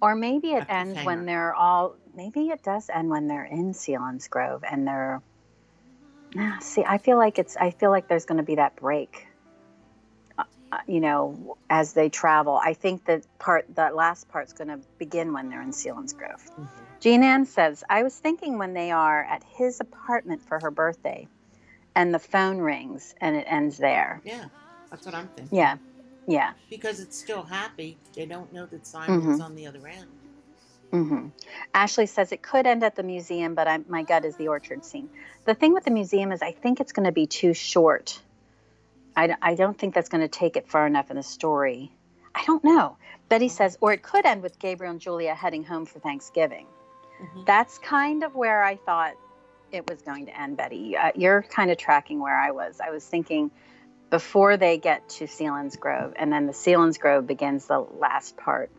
[0.00, 1.96] or maybe it ends when they're all.
[2.14, 5.22] Maybe it does end when they're in Selinsgrove and they're.
[6.60, 7.56] See, I feel like it's.
[7.56, 9.26] I feel like there's going to be that break.
[10.74, 14.80] Uh, You know, as they travel, I think that part, that last part's going to
[14.98, 16.42] begin when they're in Selinsgrove.
[16.58, 16.68] Mhm.
[17.00, 21.28] Jean Ann says, I was thinking when they are at his apartment for her birthday
[21.94, 24.20] and the phone rings and it ends there.
[24.24, 24.46] Yeah,
[24.90, 25.56] that's what I'm thinking.
[25.58, 25.78] Yeah.
[26.26, 26.54] Yeah.
[26.70, 28.00] Because it's still happy.
[28.16, 29.44] They don't know that Simon's Mhm.
[29.44, 30.08] on the other end.
[30.92, 31.28] hmm
[31.72, 34.84] Ashley says it could end at the museum, but I, my gut is the orchard
[34.84, 35.10] scene.
[35.44, 38.23] The thing with the museum is I think it's going to be too short.
[39.16, 41.92] I, I don't think that's going to take it far enough in the story.
[42.34, 42.96] I don't know.
[43.28, 46.66] Betty says, or it could end with Gabriel and Julia heading home for Thanksgiving.
[47.22, 47.46] Mhm.
[47.46, 49.14] That's kind of where I thought
[49.70, 50.96] it was going to end, Betty.
[50.96, 52.80] Uh, you're kind of tracking where I was.
[52.80, 53.50] I was thinking
[54.10, 58.70] before they get to Selinsgrove, and then the Selinsgrove begins the last part,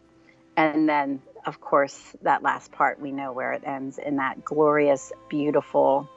[0.56, 5.12] and then of course, that last part, we know where it ends in that glorious,
[5.30, 6.10] beautiful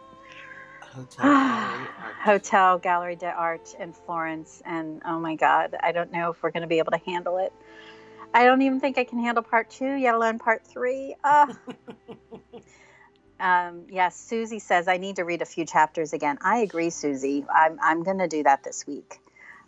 [0.99, 1.87] Hotel Gallery
[2.23, 4.63] Hotel Gallery d'Art in Florence.
[4.65, 7.39] And oh my God, I don't know if we're going to be able to handle
[7.39, 7.53] it.
[8.35, 11.15] I don't even think I can handle part two, yet alone part three.
[11.25, 11.49] Ah.
[13.41, 16.39] um, yes, Susie says, I need to read a few chapters again.
[16.43, 17.47] I agree, Susie.
[17.55, 19.21] I'm, I'm going to do that this week.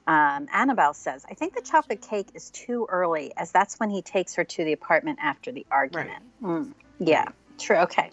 [0.07, 4.03] Um, Annabelle says, I think the chocolate cake is too early, as that's when he
[4.03, 6.25] takes her to the apartment after the argument.
[6.43, 7.27] Mm, yeah,
[7.59, 7.77] true.
[7.77, 8.11] Okay.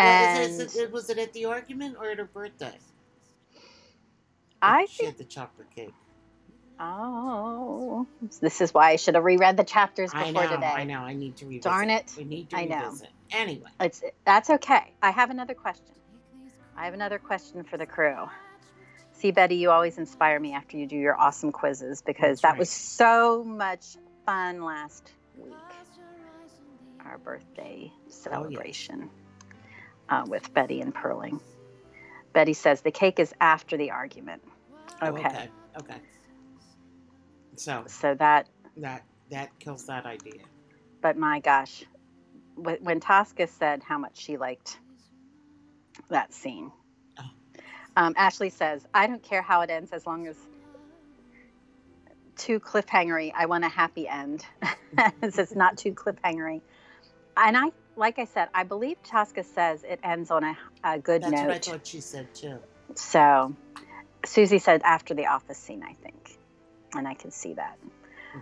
[0.00, 2.72] And is it, was it at the argument or at her birthday?
[4.62, 5.94] I she think, had the chocolate cake.
[6.78, 8.06] oh,
[8.40, 10.54] this is why I should have reread the chapters before I know.
[10.56, 10.66] today.
[10.66, 11.00] I know.
[11.00, 11.62] I need to revisit.
[11.62, 12.12] Darn it.
[12.16, 12.84] We need to I know.
[12.84, 13.10] revisit.
[13.32, 13.68] Anyway.
[13.80, 14.92] It's that's okay.
[15.02, 15.94] I have another question.
[16.76, 18.28] I have another question for the crew.
[19.12, 22.50] See, Betty, you always inspire me after you do your awesome quizzes because That's that
[22.52, 22.58] right.
[22.58, 25.54] was so much fun last week.
[27.04, 29.10] Our birthday oh, celebration
[30.10, 31.40] uh, with Betty and Perling.
[32.32, 34.42] Betty says the cake is after the argument.
[35.02, 35.26] Oh, Okay.
[35.28, 35.48] okay.
[35.80, 35.96] Okay.
[37.56, 40.42] So So that, that that kills that idea.
[41.02, 41.84] but my gosh,
[42.56, 44.78] when Tosca said how much she liked
[46.10, 46.70] that scene,
[47.18, 47.24] Oh.
[47.96, 50.36] um, Ashley says, I don't care how it ends as long as
[52.36, 53.32] too cliffhangery.
[53.36, 54.44] I want a happy end.
[55.22, 56.60] It's it's not too cliffhangery.
[57.36, 57.70] And I,
[58.00, 61.50] like I said, I believe Tosca says it ends on a, a good That's what
[61.50, 62.58] I thought she said too.
[62.96, 63.54] So
[64.24, 66.38] Susie said after the office scene, I think.
[66.94, 67.78] And I can see that.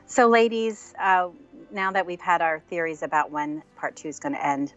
[0.07, 1.29] So, ladies, uh,
[1.71, 4.73] now that we've had our theories about when part two is going to end,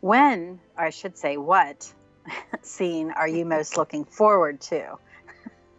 [0.00, 1.92] when, or I should say, what
[2.62, 4.98] scene are you most looking forward to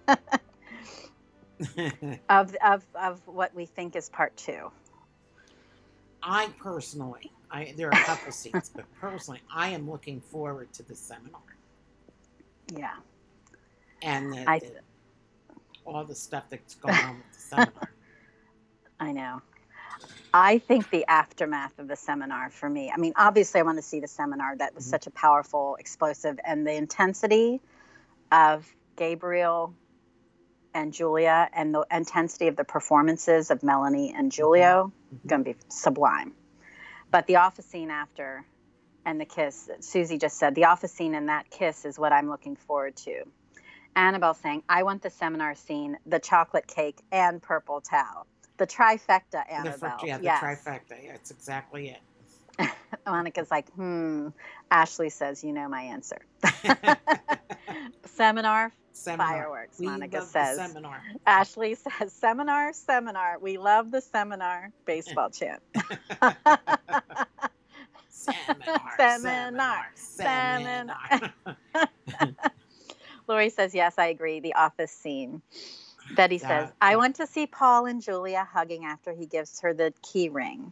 [2.29, 4.71] of, of, of what we think is part two?
[6.23, 10.83] I personally, I there are a couple seats, but personally, I am looking forward to
[10.83, 11.41] the seminar
[12.73, 12.95] Yeah.
[14.01, 14.81] and the, I- the-
[15.85, 17.89] all the stuff that's going on with the seminar.
[18.99, 19.41] I know.
[20.33, 23.81] I think the aftermath of the seminar for me, I mean, obviously, I want to
[23.81, 24.89] see the seminar that was Mhm.
[24.89, 27.61] such a powerful, explosive, and the intensity
[28.31, 29.73] of Gabriel
[30.73, 35.27] and Julia and the intensity of the performances of Melanie and Giulio Mhm.
[35.27, 36.33] going to be sublime.
[37.11, 38.45] But the office scene after
[39.05, 42.29] and the kiss, Susie just said, the office scene and that kiss is what I'm
[42.29, 43.23] looking forward to.
[43.95, 48.27] Annabelle saying, I want the seminar scene, the chocolate cake, and purple towel.
[48.57, 49.97] The trifecta, Annabelle.
[49.99, 50.43] fir- yeah, the yes.
[50.43, 51.03] trifecta.
[51.03, 51.89] Yeah, that's exactly
[52.59, 52.69] it.
[53.07, 54.29] Monica's like, hmm.
[54.69, 56.19] Ashley says, you know my answer.
[58.05, 59.27] Seminar, seminar.
[59.27, 60.57] fireworks, We Monica says.
[60.57, 61.01] seminar.
[61.25, 63.39] Ashley says, seminar, seminar.
[63.39, 65.61] We love the seminar baseball chant.
[68.09, 68.93] Seminar.
[68.97, 69.85] Seminar.
[69.95, 71.33] Seminar.
[73.27, 74.39] Lori says, yes, I agree.
[74.39, 75.41] The office scene.
[76.15, 79.93] Betty says, I want to see Paul and Julia hugging after he gives her the
[80.01, 80.71] key ring.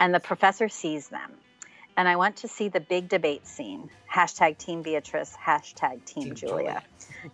[0.00, 1.32] And the professor sees them.
[1.96, 3.90] And I want to see the big debate scene.
[4.12, 6.82] Hashtag Team Beatrice, hashtag Team, Team Julia.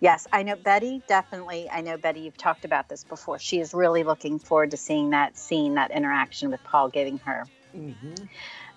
[0.00, 1.68] Yes, I know Betty, definitely.
[1.70, 3.38] I know Betty, you've talked about this before.
[3.38, 7.44] She is really looking forward to seeing that scene, that interaction with Paul giving her
[7.72, 8.14] hmm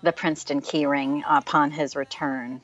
[0.02, 2.60] the Princeton key ring upon his return.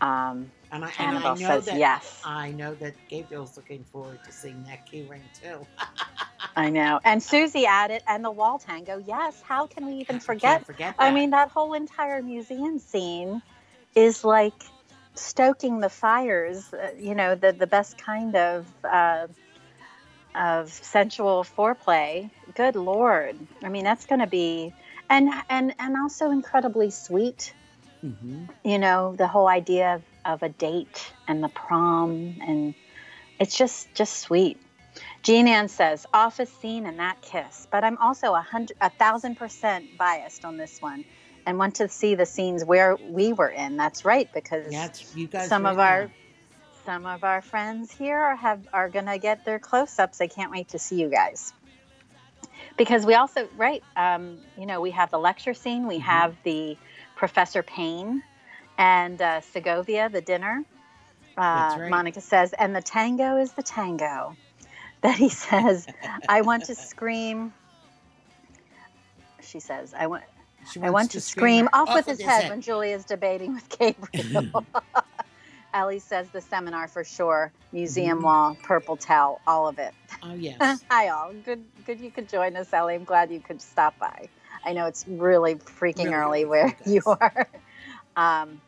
[0.00, 2.20] Um, And I, and I know says that yes.
[2.24, 5.66] I know that Gabriel's looking forward to seeing that key ring too.
[6.56, 7.00] I know.
[7.04, 9.02] And Susie added, and the wall tango.
[9.06, 10.64] Yes, how can we even forget?
[10.66, 13.42] forget I mean, that whole entire museum scene
[13.94, 14.54] is like
[15.14, 18.66] stoking the fires, uh, you know, the, the best kind of.
[18.84, 19.28] Uh,
[20.34, 24.72] of sensual foreplay good lord i mean that's going to be
[25.10, 27.52] and and and also incredibly sweet
[28.02, 28.48] Mhm.
[28.64, 32.74] you know the whole idea of, of a date and the prom and
[33.38, 34.56] it's just just sweet
[35.22, 39.36] jean ann says office scene and that kiss but i'm also a hundred a thousand
[39.36, 41.04] percent biased on this one
[41.46, 45.14] and want to see the scenes where we were in that's right because Yeah, it's,
[45.16, 45.48] you guys.
[45.48, 46.12] some of our
[46.84, 50.68] some of our friends here are have are gonna get their close-ups i can't wait
[50.70, 51.52] to see you guys
[52.76, 56.02] because we also right um, you know we have the lecture scene we Mhm.
[56.02, 56.76] have the
[57.14, 58.22] professor payne
[58.78, 60.64] and uh, segovia the dinner
[61.36, 61.90] uh, That's right.
[61.90, 64.36] monica says and the tango is the tango
[65.02, 65.86] betty says
[66.28, 67.52] i want to scream
[69.40, 70.22] she says i want
[70.80, 74.64] I want to scream off, with his head, when Julia's debating with Gabriel.
[75.74, 77.52] Ellie says the seminar for sure.
[77.72, 78.22] Museum Mhm.
[78.22, 79.92] wall, purple towel, all of it.
[80.22, 80.84] Oh yes.
[80.90, 81.32] Hi all.
[81.32, 82.94] Good good you could join us, Ellie.
[82.94, 84.28] I'm glad you could stop by.
[84.64, 87.48] I know it's really freaking Really early where you you are.
[88.16, 88.60] Um,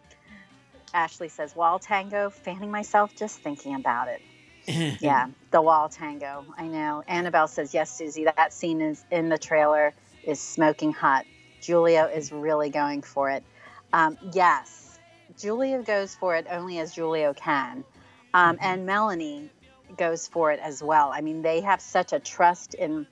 [0.92, 4.20] Ashley says, wall tango, fanning myself just thinking about it.
[5.00, 6.46] Yeah, the wall tango.
[6.56, 7.02] I know.
[7.06, 9.92] Annabelle says, yes, Susie, that scene is in the trailer
[10.22, 11.26] is smoking hot.
[11.60, 13.44] Giulio is really going for it.
[13.92, 14.98] Um, yes,
[15.38, 17.84] Giulio goes for it only as Giulio can.
[18.32, 18.58] Um, Mhm.
[18.62, 19.50] And Melanie
[19.96, 21.10] goes for it as well.
[21.12, 23.06] I mean, they have such a trust in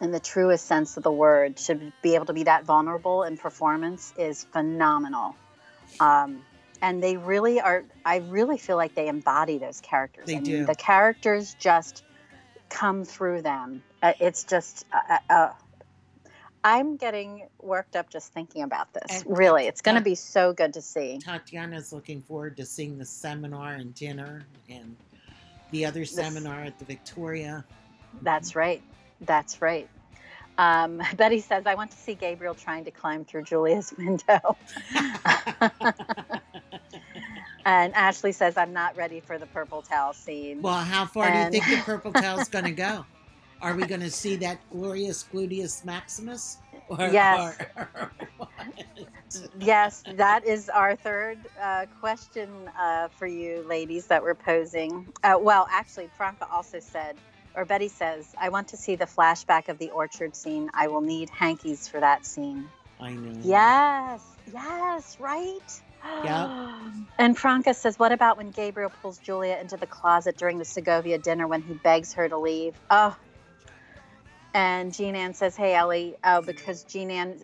[0.00, 3.36] in the truest sense of the word to be able to be that vulnerable in
[3.36, 5.36] performance is phenomenal
[6.00, 6.42] um,
[6.84, 10.44] and they really are i really feel like they embody those characters They I mean,
[10.44, 10.64] do.
[10.66, 12.04] the characters just
[12.68, 15.52] come through them Uh, it's just uh, uh,
[16.62, 20.52] i'm getting worked up just thinking about this And- really it's going to be so
[20.52, 24.94] good to see Tatiana's looking forward to seeing the seminar and dinner and
[25.70, 27.64] the other seminar at the Victoria.
[28.22, 28.80] That's right.
[29.22, 29.88] That's right.
[30.56, 34.56] Um, Betty says, I want to see Gabriel trying to climb through Julia's window.
[37.64, 40.60] and Ashley says, I'm not ready for the purple towel scene.
[40.62, 43.04] well, how far And- do you think the purple towel's going to go?
[43.62, 46.58] Are we going to see that glorious gluteus maximus?
[46.88, 47.56] Or, Yes.
[47.76, 48.12] or- or
[49.60, 55.08] yes, that is our third uh, question uh, for you ladies that we're posing.
[55.22, 57.16] Uh, well, actually, Franca also said,
[57.54, 60.70] or Betty says, I want to see the flashback of the orchard scene.
[60.74, 62.68] I will need hankies for that scene.
[63.00, 63.40] I know.
[63.42, 64.20] Yes,
[64.52, 65.80] yes, right.
[66.24, 66.50] Yep.
[67.16, 71.16] And Franca says, What about when Gabriel pulls Julia into the closet during the Segovia
[71.16, 72.74] dinner when he begs her to leave?
[72.90, 73.16] Oh.
[74.52, 77.40] And Jean Ann says, Hey, Ellie, oh, because Jean Ann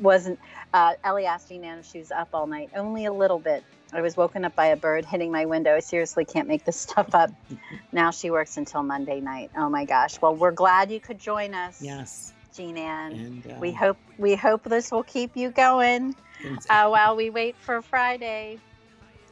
[0.00, 0.40] wasn't,
[0.74, 2.70] uh, Ellie asked Jean Ann if she was up all night.
[2.74, 3.62] Only a little bit.
[3.92, 5.74] I was woken up by a bird hitting my window.
[5.76, 7.30] I seriously can't make this stuff up.
[7.92, 9.50] now she works until Monday night.
[9.56, 10.20] Oh my gosh.
[10.20, 12.32] Well, we're glad you could join us, Yes.
[12.54, 13.12] Jean Ann.
[13.12, 16.14] And uh, We hope we hope this will keep you going
[16.68, 18.58] uh, while we wait for Friday.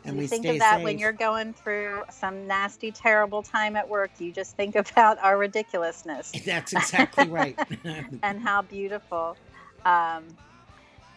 [0.04, 0.84] and you we think of that safe.
[0.84, 4.10] when you're going through some nasty, terrible time at work.
[4.18, 7.58] You just think about our ridiculousness That's exactly right.
[8.22, 9.36] and how beautiful.
[9.84, 10.24] Um,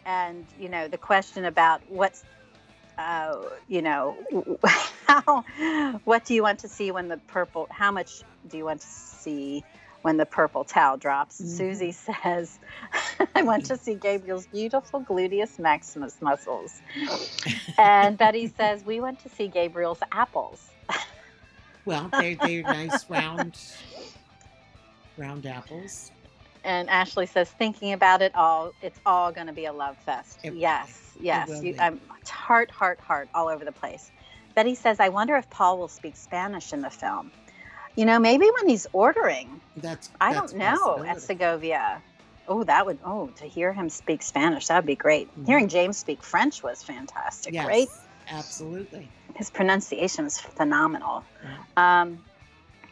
[0.06, 2.24] and you know the question about what's,
[2.98, 3.38] uh,
[3.68, 4.18] you know,
[5.08, 5.44] how,
[6.04, 7.68] what do you want to see when the purple?
[7.70, 9.64] How much do you want to see?
[10.02, 11.48] When the purple towel drops, Mhm.
[11.58, 11.92] Susie
[12.24, 12.60] says,
[13.36, 16.82] I want to see Gabriel's beautiful gluteus maximus muscles.
[17.78, 20.62] And Betty says, We went to see Gabriel's apples.
[21.86, 23.58] well, they're, they're nice round,
[25.18, 26.12] round apples.
[26.64, 30.40] And Ashley says, Thinking about it all, it's all going to be a love fest.
[30.44, 31.50] It- yes, yes.
[31.62, 31.76] You.
[31.80, 34.12] I'm heart, heart, heart all over the place.
[34.56, 37.32] Betty says, I wonder if Paul will speak Spanish in the film.
[37.96, 39.60] You know, maybe when he's ordering.
[39.78, 42.02] That's I that's don't know at Segovia.
[42.48, 45.30] Oh, that would, oh, to hear him speak Spanish, that would be great.
[45.40, 45.46] Mhm.
[45.46, 47.88] Hearing James speak French was fantastic, Yes, right?
[48.30, 49.08] absolutely.
[49.36, 51.24] His pronunciation was phenomenal.
[51.78, 52.20] Um,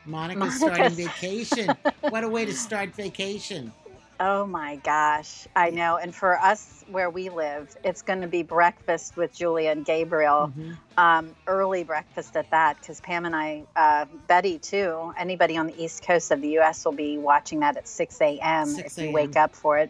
[0.06, 1.76] Monica's Monica's- starting vacation.
[2.02, 3.74] what a way to start vacation.
[4.20, 5.96] Oh my gosh, I know.
[5.96, 10.52] And for us where we live, it's going to be breakfast with Julia and Gabriel,
[10.58, 10.78] Mhm.
[10.98, 15.82] um, early breakfast at that, because Pam and I, uh, Betty too, anybody on the
[15.82, 16.84] East Coast of the U.S.
[16.84, 18.68] will be watching that at 6 a.m.
[18.68, 19.90] 6 if you wake up for it.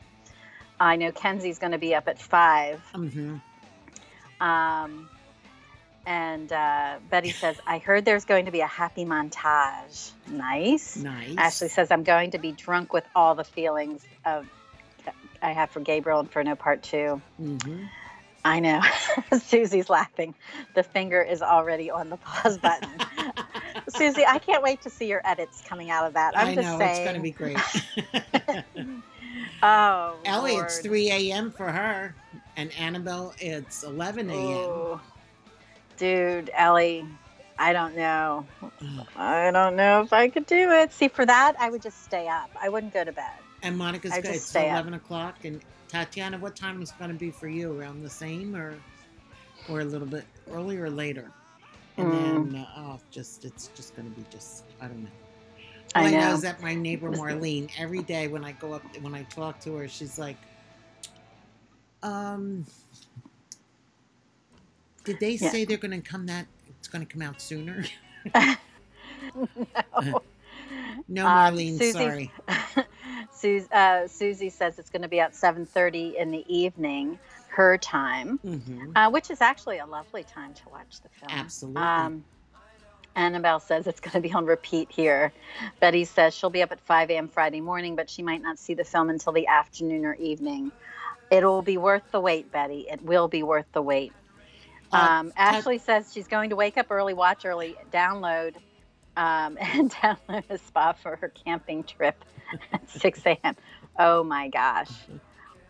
[0.79, 2.81] I know Kenzie's going to be up at 5.
[2.93, 3.37] Mm-hmm.
[4.41, 5.09] Um,
[6.09, 10.11] and uh, Betty says, I heard there's going to be a happy montage.
[10.27, 10.97] Nice.
[10.97, 11.35] Nice.
[11.37, 14.47] Ashley says, I'm going to be drunk with all the feelings of
[15.41, 17.21] I have for Gabriel and for no part two.
[17.37, 17.85] hmm
[18.43, 18.81] I know.
[19.43, 20.33] Susie's laughing.
[20.73, 22.89] The finger is already on the pause button.
[23.89, 26.33] Susie, I can't wait to see your edits coming out of that.
[26.37, 26.91] I'm I just know saying.
[26.91, 27.57] it's going to be great.
[29.61, 31.51] Oh, Ellie, it's 3 a.m.
[31.51, 32.15] for her,
[32.55, 35.01] and Annabelle, it's 11 a.m.
[35.99, 37.05] Dude, Ellie,
[37.59, 38.47] I don't know.
[39.15, 40.93] I don't know if I could do it.
[40.93, 42.51] See, for that, I would just stay up.
[42.61, 43.43] I wouldn't go to bed.
[43.63, 44.85] And Monica's I just it's stay up.
[44.85, 45.45] 11 o'clock.
[45.45, 47.73] And Tatiana, what time is going to be for you?
[47.73, 48.85] Around the same, or
[49.67, 51.33] or a little bit earlier or later?
[51.97, 52.49] And Mm.
[52.53, 55.11] then, uh, oh, just it's just going to be just I don't know.
[55.95, 56.33] I All I know know.
[56.33, 59.75] is that my neighbor Marlene, every day when I go up, when I talk to
[59.77, 60.37] her, she's like,
[62.03, 62.65] um,
[65.05, 65.51] did they Yeah.
[65.51, 67.85] say they're going to come that, it's going to come out sooner?
[70.01, 70.21] No.
[71.07, 72.31] No, Um, Marlene, sorry.
[73.31, 77.19] Sus- uh, Susie says it's going to be at 7:30 in the evening,
[77.49, 81.31] her time, hmm uh, which is actually a lovely time to watch the film.
[81.33, 81.83] Absolutely.
[81.83, 82.25] Um,
[83.15, 85.33] Annabelle says it's going to be on repeat here.
[85.81, 87.29] Betty says she'll be up at 5 a.m.
[87.29, 90.71] Friday morning, but she might not see the film until the afternoon or evening.
[91.31, 92.87] It'll be worth the wait, Betty.
[92.91, 94.13] It will be worth the wait.
[94.91, 98.55] Um, Ashley says she's going to wake up early, watch early, download,
[99.17, 102.23] um, and download a spa for her camping trip
[102.73, 103.55] at 6 a.m.
[103.97, 104.91] Oh my gosh.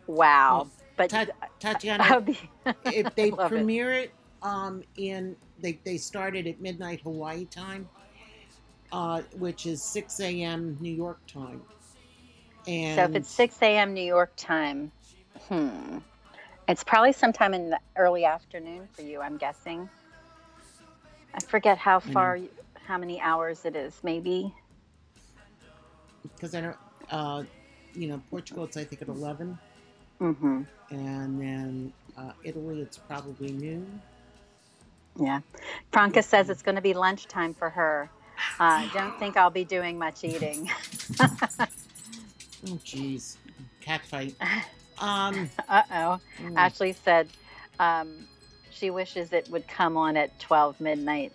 [0.08, 0.68] Wow.
[0.96, 1.26] But Ta-
[1.60, 2.38] Tatiana, be,
[2.86, 3.56] if they Love it.
[3.56, 7.90] premiere it, um, in they they started at midnight Hawaii time,
[8.92, 10.78] uh, which is six a.m.
[10.80, 11.62] New York time.
[12.68, 13.94] And so if it's 6 a.m.
[13.94, 14.92] New York time,
[15.48, 16.00] hmm.
[16.70, 19.90] It's probably sometime in the early afternoon for you, I'm guessing.
[21.34, 22.52] I forget how far, you-
[22.86, 24.00] how many hours it is.
[24.04, 24.54] Maybe.
[26.36, 26.78] because I don't,
[27.10, 27.44] uh,
[27.96, 29.58] you know, Portugal it's I think at eleven,
[30.22, 30.62] Mm-hmm.
[30.92, 34.02] and then uh, Italy it's probably noon.
[35.20, 35.40] Yeah.
[35.92, 38.10] Franca says it's going to be lunchtime for her.
[38.60, 40.70] Uh, don't think I'll be doing much eating.
[42.68, 43.38] Oh, jeez,
[43.80, 44.36] cat fight.
[45.00, 46.20] Um, Uh oh.
[46.42, 47.28] mm, Ashley said
[47.80, 48.28] um,
[48.72, 51.32] she wishes it would come on at 12 midnight.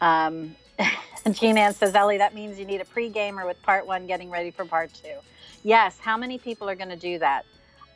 [0.00, 0.54] Um,
[1.32, 4.50] Jean Ann says, Ellie, that means you need a pre-gamer with part one getting ready
[4.50, 5.14] for part two.
[5.62, 5.98] Yes.
[5.98, 7.44] How many people are going to do that?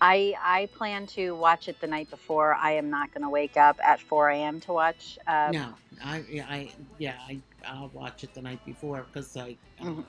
[0.01, 2.55] I, I plan to watch it the night before.
[2.55, 4.61] I am not going to wake up at 4 a.m.
[4.61, 5.19] to watch.
[5.27, 9.57] Uh, no, I, yeah, I, yeah, I, I'll watch it the night before because I,
[9.81, 10.05] uh, Mhm.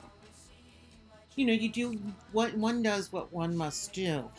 [1.40, 1.98] You know, you do
[2.34, 4.30] what one does, what one must do.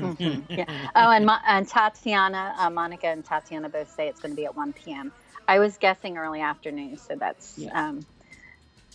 [0.00, 0.66] Mhm, yeah.
[0.94, 4.44] Oh, and, Mo- and Tatiana, uh, Monica and Tatiana both say it's going to be
[4.44, 5.12] at 1 p.m.
[5.48, 7.88] I was guessing early afternoon, so that's Yeah.
[7.88, 8.06] um,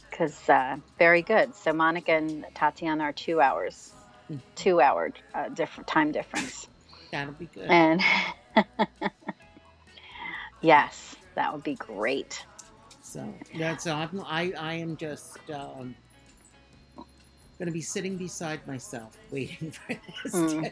[0.09, 1.53] because uh, very good.
[1.55, 3.93] So Monica and Tatiana are two hours,
[4.31, 4.41] Mhm.
[4.55, 6.67] two hour uh, different time difference,
[7.11, 7.69] That'll be good.
[7.69, 8.01] and
[10.61, 12.45] yes, that would be great.
[13.01, 15.95] So that's I'm, I I am just um,
[17.59, 19.93] going to be sitting beside myself waiting for
[20.23, 20.33] this.
[20.33, 20.71] Mm.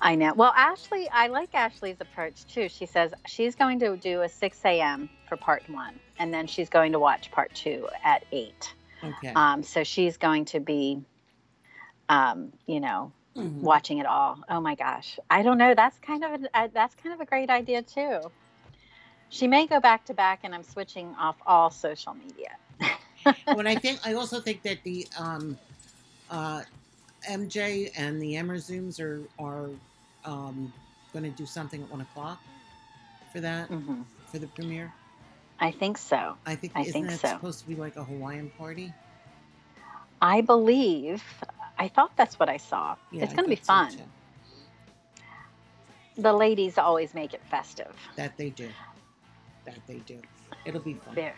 [0.00, 0.32] I know.
[0.34, 2.68] Well, Ashley, I like Ashley's approach too.
[2.68, 5.08] She says she's going to do a 6 a.m.
[5.28, 8.74] for part one, and then she's going to watch part two at 8.
[9.04, 9.32] Okay.
[9.36, 11.02] Um, so she's going to be,
[12.08, 13.60] um, you know, Mhm.
[13.60, 14.38] watching it all.
[14.48, 15.74] Oh my gosh, I don't know.
[15.74, 18.20] That's kind of a, uh, that's kind of a great idea too.
[19.28, 22.56] She may go back to back, and I'm switching off all social media.
[23.52, 25.58] When I think I also think that the um,
[26.30, 26.62] uh,
[27.28, 29.70] MJ and the Emmer Zooms are are
[30.24, 30.72] um,
[31.12, 32.40] going to do something at one o'clock
[33.32, 34.92] for that hmm for the premiere.
[35.60, 36.36] I think so.
[36.46, 37.28] I think I isn't think that so.
[37.28, 38.94] supposed to be like a Hawaiian party?
[40.20, 41.22] I believe.
[41.78, 42.96] I thought that's what I saw.
[43.12, 43.90] Yeah, it's going to be fun.
[43.90, 44.02] so,
[46.16, 47.94] the ladies always make it festive.
[48.16, 48.70] That they do.
[49.66, 50.20] That they do.
[50.66, 51.14] It'll be fun.
[51.14, 51.34] There.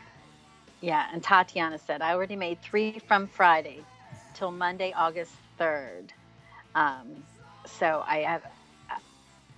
[0.81, 3.87] Yeah, and Tatiana said, I already made three from Friday
[4.35, 6.11] till Monday, August 3rd.
[6.75, 7.25] Um,
[7.67, 8.43] so I have,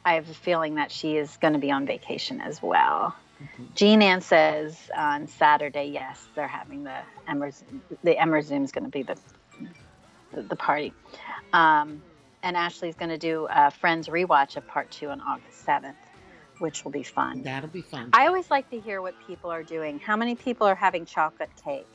[0.05, 3.15] I have a feeling that she is going to be on vacation as well.
[3.43, 3.75] Mhm.
[3.75, 6.97] Jean Ann says on Saturday, yes, they're having the
[7.29, 7.51] Emmer,
[8.03, 9.17] the Emmer Zoom is going to be the,
[10.33, 10.95] the, the party.
[11.53, 12.05] Um,
[12.43, 15.97] and Ashley's going to do a Friends rewatch of part two on August 7th,
[16.61, 17.43] which will be fun.
[17.43, 18.11] That'll be fun.
[18.13, 19.99] I always like to hear what people are doing.
[19.99, 21.89] How many people are having chocolate cake?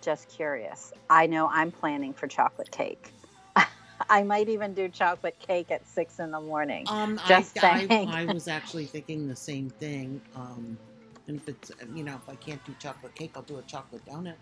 [0.00, 0.92] Just curious.
[1.10, 3.12] I know I'm planning for chocolate cake.
[4.08, 6.86] I might even do chocolate cake at six in the morning.
[6.88, 8.08] Um, Just I, saying.
[8.08, 10.20] I, I was actually thinking the same thing.
[10.36, 10.78] Um,
[11.26, 14.04] and if it's, you know, if I can't do chocolate cake, I'll do a chocolate
[14.06, 14.34] donut.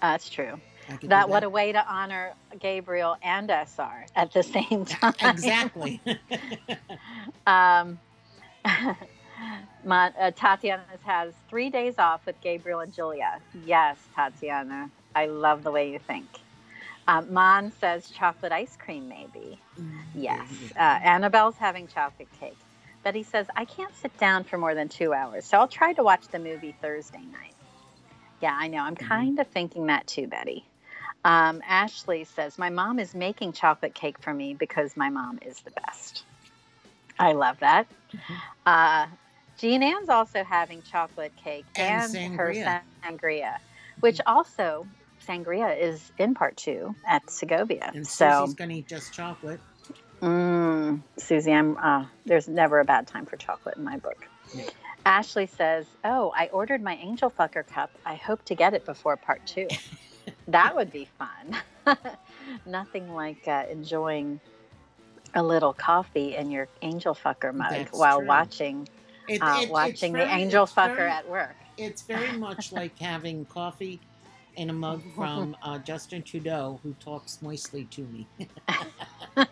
[0.00, 0.58] That's true.
[1.04, 5.14] That what a way to honor Gabriel and SR at the same time.
[5.20, 6.00] exactly.
[7.46, 7.98] Um,
[9.84, 13.40] Mon- uh, Tatiana has three days off with Gabriel and Julia.
[13.64, 16.26] Yes, Tatiana, I love the way you think.
[17.08, 19.58] Um, Mon says chocolate ice cream, maybe.
[20.14, 20.46] Yes.
[20.76, 22.58] Uh, Annabelle's having chocolate cake.
[23.02, 26.02] Betty says, I can't sit down for more than two hours, so I'll try to
[26.02, 27.54] watch the movie Thursday night.
[28.42, 28.82] Yeah, I know.
[28.82, 29.08] I'm Mhm.
[29.08, 30.66] kind of thinking that too, Betty.
[31.24, 35.60] Um, Ashley says, My mom is making chocolate cake for me because my mom is
[35.60, 36.24] the best.
[37.18, 37.86] I love that.
[38.12, 38.40] Mhm.
[38.64, 39.06] Uh,
[39.58, 42.82] Jean Ann's also having chocolate cake And and, her sangria.
[43.04, 43.58] sangria,
[44.00, 44.86] which also,
[45.26, 47.90] sangria is in part two at Segovia.
[47.94, 49.60] and so, Susie's gonna eat just chocolate.
[50.22, 51.76] Mm, Susie, I'm.
[51.76, 54.26] Uh, there's never a bad time for chocolate in my book.
[54.54, 54.64] Yeah.
[55.06, 57.90] Ashley says, "Oh, I ordered my Angel Fucker cup.
[58.04, 59.68] I hope to get it before part two.
[60.52, 61.56] that would be fun.
[62.66, 64.40] Nothing like uh, enjoying
[65.34, 68.26] a little coffee in your Angel Fucker mug That's while true.
[68.28, 68.88] watching
[69.28, 71.54] It- uh, it- watching very- the angel fucker very- at work.
[71.78, 74.00] It's very much like having coffee
[74.56, 78.26] in a mug from uh, Justin Trudeau, who talks moistly to me.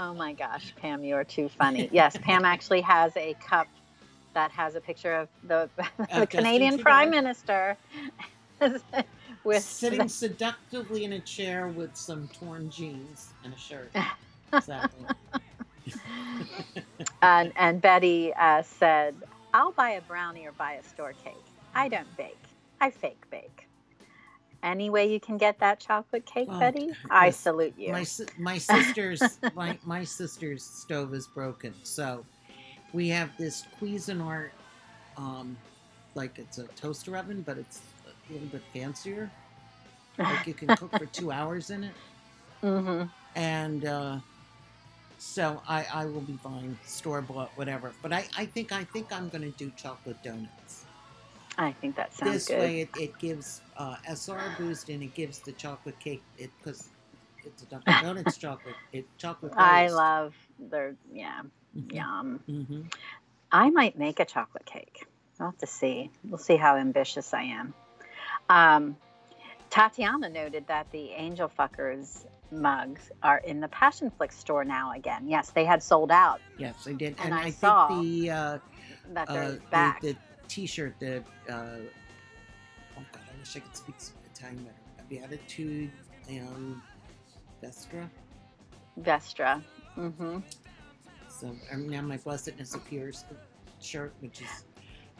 [0.00, 1.88] Oh my gosh, Pam, you're too funny.
[1.90, 3.66] Yes, Pam actually has a cup
[4.32, 5.68] that has a picture of the,
[6.14, 7.76] the Canadian Prime Minister
[9.44, 13.90] with sitting seductively in a chair with some torn jeans and a shirt.
[14.50, 15.04] Exactly.
[17.22, 19.14] and, and Betty uh, said,
[19.52, 21.34] I'll buy a brownie or buy a store cake.
[21.74, 22.38] I don't bake.
[22.80, 23.68] I fake bake.
[24.62, 26.90] Any way you can get that chocolate cake, Oh, Betty?
[27.10, 27.36] I yes.
[27.36, 27.92] salute you.
[27.92, 28.04] My
[28.38, 32.24] my sister's my my sister's stove is broken, so
[32.92, 34.50] we have this Cuisinart,
[35.16, 35.56] um,
[36.14, 37.80] like it's a toaster oven, but it's
[38.30, 39.32] a little bit fancier.
[40.26, 41.96] Like you can cook for two hours in it,
[42.62, 43.04] hmm
[43.36, 44.20] and uh,
[45.18, 47.96] so I I will be buying store bought whatever.
[48.02, 50.86] But I I think I think I'm going to do chocolate donuts.
[51.58, 52.58] I think that sounds this good.
[52.58, 56.90] way, it, it gives uh, SR boost and it gives the chocolate cake it because
[57.44, 58.76] it's a Dunkin' Donuts chocolate.
[58.92, 59.56] It chocolate.
[59.56, 59.90] I glazed.
[59.90, 61.42] love their, yeah,
[61.76, 61.90] Mhm.
[61.90, 62.44] yum.
[62.50, 62.82] Mm-hmm.
[63.52, 65.06] I might make a chocolate cake.
[65.38, 66.10] We'll have to see.
[66.24, 67.74] We'll see how ambitious I am.
[68.48, 68.96] Um,
[69.70, 75.28] Tatiana noted that the Angel Fuckers mugs are in the Passionflix store now again.
[75.28, 76.40] Yes, they had sold out.
[76.58, 78.58] Yes, they did, And and, I I, saw think the uh,
[79.12, 80.00] That they're uh, back.
[80.00, 80.18] the, the
[80.48, 83.96] T-shirt, the uh, oh god, I wish I could speak
[84.34, 84.74] Italian better.
[85.08, 85.90] Beatitude,
[86.30, 86.82] um,
[87.62, 88.08] Vestra.
[89.00, 89.62] Vestra.
[89.96, 90.38] Mm-hmm.
[91.28, 93.24] So um, now my blessedness appears
[93.80, 94.64] shirt, which is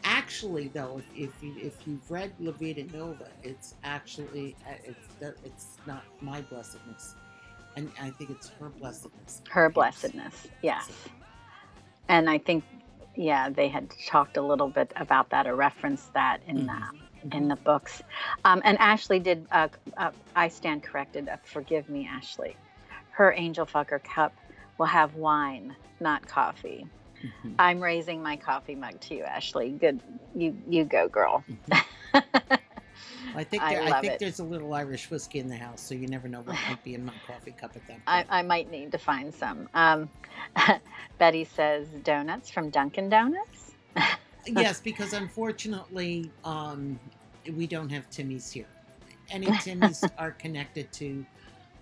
[0.03, 5.37] actually though, if, if you if you've read La Vida Nova, it's actually uh, it's
[5.43, 7.15] it's not my blessedness,
[7.75, 9.41] and I think it's her blessedness.
[9.49, 10.47] Her blessedness.
[10.61, 10.89] Yes.
[12.07, 12.63] And I think,
[13.15, 16.73] yeah, they had talked a little bit about that or referenced that in the
[17.25, 17.35] Mhm.
[17.35, 18.01] in the books.
[18.45, 21.27] Um, and Ashley did, uh, uh, I stand corrected.
[21.27, 22.55] Uh, forgive me, Ashley.
[23.11, 24.33] Her Angel Fucker cup
[24.77, 26.87] will have wine, not coffee.
[27.23, 27.55] Mhm.
[27.59, 29.71] I'm raising my coffee mug to you, Ashley.
[29.71, 30.01] Good,
[30.35, 31.43] you you go, girl.
[33.35, 34.19] I think I there, I, love think it.
[34.19, 36.95] there's a little Irish whiskey in the house, so you never know what might be
[36.95, 38.07] in my coffee cup at that point.
[38.07, 39.69] I, I might need to find some.
[39.73, 40.09] Um,
[41.19, 43.73] Betty says donuts from Dunkin' Donuts.
[44.47, 46.99] yes, because unfortunately, um,
[47.55, 48.67] we don't have Timmy's here.
[49.29, 51.25] Any Timmy's are connected to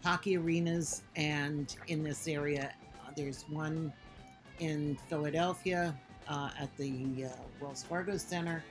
[0.04, 2.72] hockey arenas, and in this area,
[3.06, 3.94] uh, there's one
[4.60, 5.96] in Philadelphia
[6.28, 7.30] uh, at the uh,
[7.60, 8.64] Wells Fargo Center,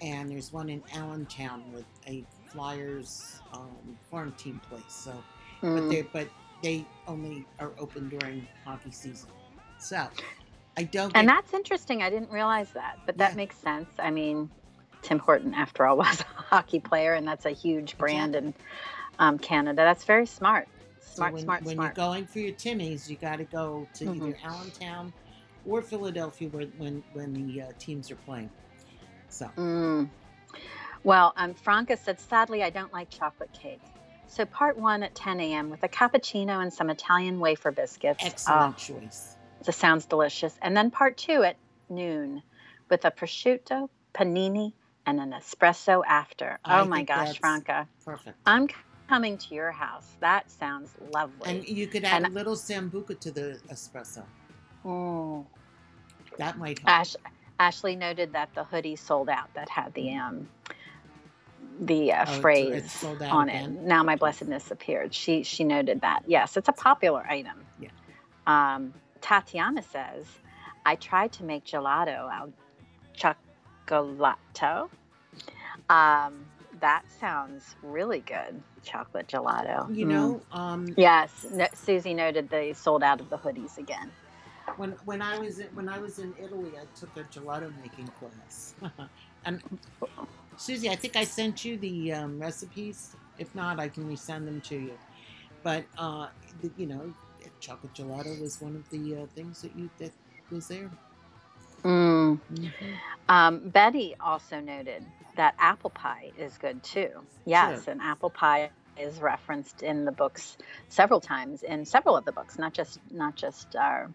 [0.00, 4.82] and there's one in Allentown with a Flyers um, farm team place.
[4.88, 5.12] So,
[5.60, 5.90] but Mm.
[5.90, 6.28] they but
[6.62, 9.28] they only are open during hockey season.
[9.80, 10.06] So,
[10.76, 11.12] I don't.
[11.16, 12.02] And get- that's interesting.
[12.02, 13.36] I didn't realize that, but that Yeah.
[13.36, 13.88] makes sense.
[13.98, 14.50] I mean,
[15.02, 18.54] Tim Horton, after all, was a hockey player, and that's a huge brand in
[19.18, 19.82] um, Canada.
[19.82, 20.68] That's very smart.
[21.14, 21.96] So when, smart, when smart.
[21.96, 24.16] you're going for your Timmies, you got to go to Mhm.
[24.16, 25.12] either Allentown
[25.66, 28.50] or Philadelphia where, when when the uh, teams are playing.
[29.28, 30.10] So Mm.
[31.04, 33.80] Well, um, Franca said, sadly, I don't like chocolate cake.
[34.26, 35.70] So part one at 10 a.m.
[35.70, 38.24] with a cappuccino and some Italian wafer biscuits.
[38.24, 39.36] excellent Oh, choice.
[39.64, 40.56] this sounds delicious.
[40.62, 41.56] And then part two at
[41.88, 42.42] noon
[42.90, 44.72] with a prosciutto, panini,
[45.06, 46.58] and an espresso after.
[46.64, 47.88] I oh my gosh, Franca.
[48.04, 48.36] Perfect.
[48.46, 48.68] I'm
[49.08, 50.16] coming to your house.
[50.20, 51.50] That sounds lovely.
[51.50, 54.24] And you could add And- a little sambuca to the espresso.
[54.84, 55.44] Mm.
[56.36, 56.88] That might help.
[56.90, 57.16] Ash,
[57.58, 60.48] Ashley noted that the hoodie sold out that had the um
[61.80, 63.76] the uh, Oh, phrase out on again?
[63.76, 63.82] it.
[63.82, 65.14] Now my blessedness appeared.
[65.14, 66.22] She she noted that.
[66.26, 67.64] Yes, it's a popular item.
[67.80, 67.90] Yeah.
[68.46, 70.26] Um, Tatiana says,
[70.86, 72.52] I tried to make gelato al
[73.16, 74.88] chocolato.
[75.88, 76.44] Um,
[76.80, 78.64] that sounds really good.
[78.84, 79.92] Chocolate gelato.
[79.92, 80.06] You Mm.
[80.06, 84.12] know, um, Yes, no, Susie noted they sold out of the hoodies again.
[84.76, 88.12] when when I was in, when I was in Italy, I took a gelato making
[88.12, 88.74] class.
[89.44, 89.62] and
[90.56, 93.16] Susie, I think I sent you the um, recipes.
[93.38, 94.98] If not, I can resend them to you.
[95.64, 96.28] But uh,
[96.60, 97.14] the, you know,
[97.60, 100.12] chocolate gelato was one of the uh, things that you that
[100.50, 100.92] was there.
[101.82, 102.40] Mm.
[102.52, 102.98] Mhm.
[103.28, 105.04] Um, Betty also noted
[105.36, 107.10] that apple pie is good too.
[107.44, 107.92] Yes, Sure.
[107.92, 110.56] and apple pie is referenced in the books
[110.88, 114.10] several times in several of the books, not just not just our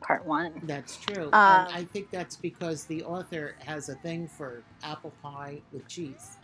[0.00, 0.60] part one.
[0.64, 1.26] That's true.
[1.26, 5.86] Um, and I think that's because the author has a thing for apple pie with
[5.88, 6.38] cheese.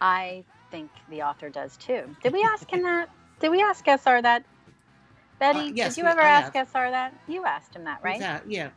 [0.00, 2.16] I think the author does too.
[2.22, 3.08] Did we ask him that?
[3.38, 4.44] Did we ask SR that?
[5.38, 6.68] Betty, Uh, yes, did you we- ever I ask have.
[6.68, 7.14] SR that?
[7.28, 8.20] You asked him that, right?
[8.20, 8.70] Yeah, yeah.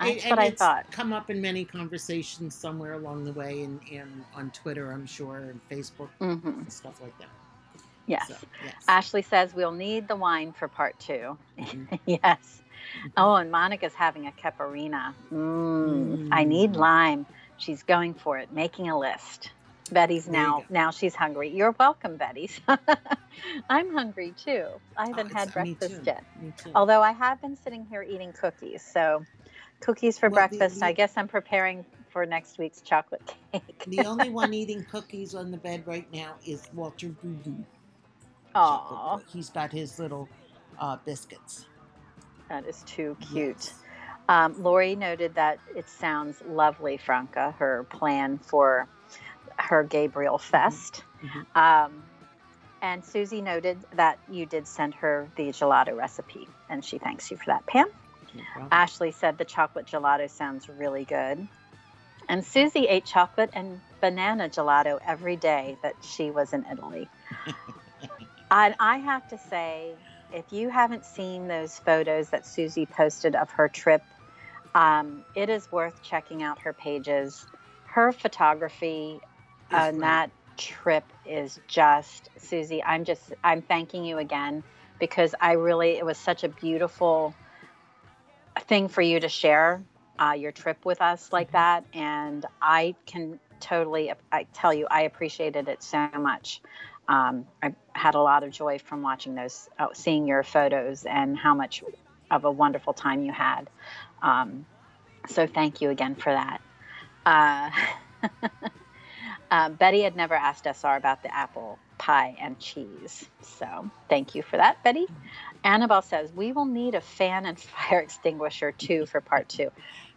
[0.00, 0.90] That's And- what and I it's thought.
[0.90, 5.36] Come up in many conversations somewhere along the way, and, and on Twitter, I'm sure,
[5.38, 7.28] and Facebook, hmm and stuff like that.
[8.06, 8.28] Yes.
[8.28, 8.34] So,
[8.64, 8.74] yes.
[8.88, 11.98] Ashley says we'll need the wine for part 2 Mhm.
[12.06, 12.62] yes.
[13.16, 15.12] Oh, and Monica's having a caipirinha.
[15.32, 16.76] Mm, I need Mm.
[16.76, 17.26] lime.
[17.58, 19.52] She's going for it, making a list.
[19.92, 21.50] Betty's There now now she's hungry.
[21.50, 22.48] You're welcome, Betty.
[23.68, 24.66] I'm hungry too.
[24.96, 26.24] I Oh, haven't it's- had breakfast yet.
[26.40, 26.70] Me too.
[26.74, 28.82] Although I have been sitting here eating cookies.
[28.82, 29.24] So
[29.80, 30.82] cookies for Well, the- breakfast.
[30.82, 33.22] I guess I'm preparing for next week's chocolate
[33.52, 33.84] cake.
[33.86, 37.64] the only one eating cookies on the bed right now is Walter Gugu.
[38.54, 40.28] Aw, He's got his little
[40.78, 41.66] uh, biscuits.
[42.48, 43.56] that is too cute.
[43.58, 43.74] Yes.
[44.28, 48.88] Um, Lori noted that it sounds lovely, Franca, her plan for
[49.58, 51.04] her Gabriel Fest.
[51.22, 51.56] Mhm.
[51.56, 52.02] Um,
[52.82, 57.36] and Susie noted that you did send her the gelato recipe, and she thanks you
[57.36, 57.88] for that, Pam.
[58.34, 58.68] No.
[58.70, 61.48] Ashley said the chocolate gelato sounds really good.
[62.28, 67.08] And Susie ate chocolate and banana gelato every day that she was in Italy.
[68.50, 69.94] and I have to say,
[70.32, 74.02] if you haven't seen those photos that Susie posted of her trip,
[74.74, 77.46] um, it is worth checking out her pages.
[77.86, 79.20] Her photography
[79.72, 80.00] on great.
[80.00, 84.62] that trip is just, Susie, I'm just, I'm thanking you again
[85.00, 87.34] because I really, it was such a beautiful
[88.62, 89.82] thing for you to share
[90.18, 91.84] uh, your trip with us like that.
[91.94, 96.60] And I can totally, I tell you, I appreciated it so much.
[97.08, 101.36] Um, I had a lot of joy from watching those, uh, seeing your photos and
[101.36, 101.82] how much
[102.30, 103.68] of a wonderful time you had.
[104.22, 104.66] Um,
[105.26, 106.60] so thank you again for that.
[107.26, 107.70] Uh,
[109.50, 113.28] uh, Betty had never asked SR about the apple pie and cheese.
[113.42, 115.06] So thank you for that, Betty.
[115.64, 119.70] Annabelle says, We will need a fan and fire extinguisher too for part two.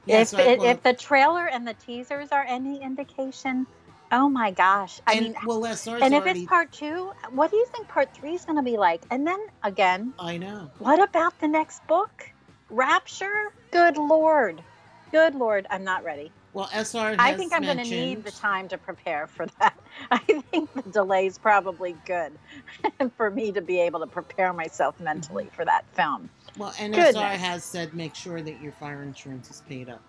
[0.06, 3.68] Yes, if, I- it, well, if the trailer and the teasers are any indication,
[4.12, 5.00] oh my gosh.
[5.08, 5.66] I and, mean, well,
[6.02, 8.78] and if it's part two, what do you think part three is going to be
[8.78, 9.06] like?
[9.12, 10.72] And then again, I know.
[10.80, 12.26] what about the next book?
[12.70, 13.54] Rapture?
[13.72, 14.64] Good Lord.
[15.12, 15.68] Good Lord.
[15.70, 16.34] I'm not ready.
[16.54, 17.10] Well, SR.
[17.10, 19.76] Has I think I'm going to need the time to prepare for that.
[20.12, 22.34] I think the delay is probably good
[23.18, 26.30] for me to be able to prepare myself mentally for that film.
[26.58, 27.16] Well, and Goodness.
[27.16, 30.02] SR has said make sure that your fire insurance is paid up.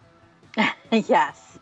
[0.92, 1.58] yes,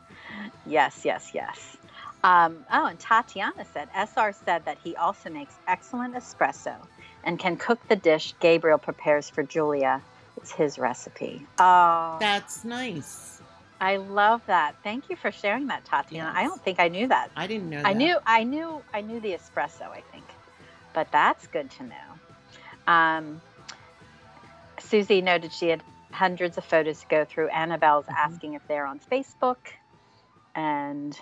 [0.67, 1.77] yes, yes, yes.
[2.25, 6.77] Um, oh, and Tatiana said SR said that he also makes excellent espresso
[7.25, 10.03] and can cook the dish Gabriel prepares for Julia.
[10.37, 11.47] It's his recipe.
[11.59, 13.42] Oh, That's nice.
[13.83, 14.77] I love that.
[14.85, 16.33] Thank you for sharing that, Tatiana.
[16.37, 17.33] I don't think I knew that.
[17.37, 17.83] I didn't know.
[17.83, 17.89] That.
[17.89, 19.89] I knew, I knew, I knew the espresso.
[19.91, 20.25] I think,
[20.95, 22.93] but that's good to know.
[22.93, 23.43] Um,
[24.79, 27.49] Susie noted she had hundreds of photos to go through.
[27.49, 28.15] Annabelle's Mhm.
[28.17, 29.59] asking if they're on Facebook,
[30.55, 31.19] and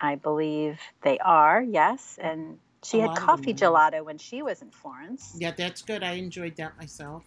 [0.00, 1.62] I believe they are.
[1.62, 5.36] Yes, and she A had lot of them coffee gelato when she was in Florence.
[5.38, 6.02] Yeah, that's good.
[6.02, 7.24] I enjoyed that myself.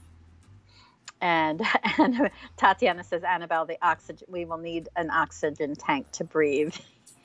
[1.23, 1.61] And,
[1.97, 4.27] and Tatiana says, Annabelle, the oxygen.
[4.29, 6.75] We will need an oxygen tank to breathe.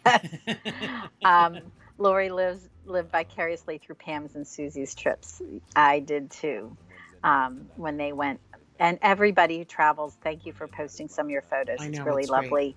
[1.24, 1.59] um,
[1.99, 5.42] Lori lives lived vicariously through Pam's and Susie's trips.
[5.74, 6.76] I did too.
[7.24, 8.40] Um, when they went,
[8.78, 11.78] and everybody who travels, thank you for posting some of your photos.
[11.80, 12.76] I it's know, really it's lovely.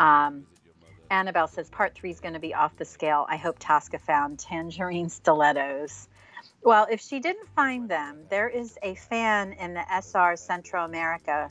[0.00, 0.46] Um,
[1.10, 3.26] Annabelle says part three is going to be off the scale.
[3.28, 6.08] I hope Tosca found tangerine stilettos.
[6.64, 11.50] Well, if she didn't find them, there is a fan in the SR Central America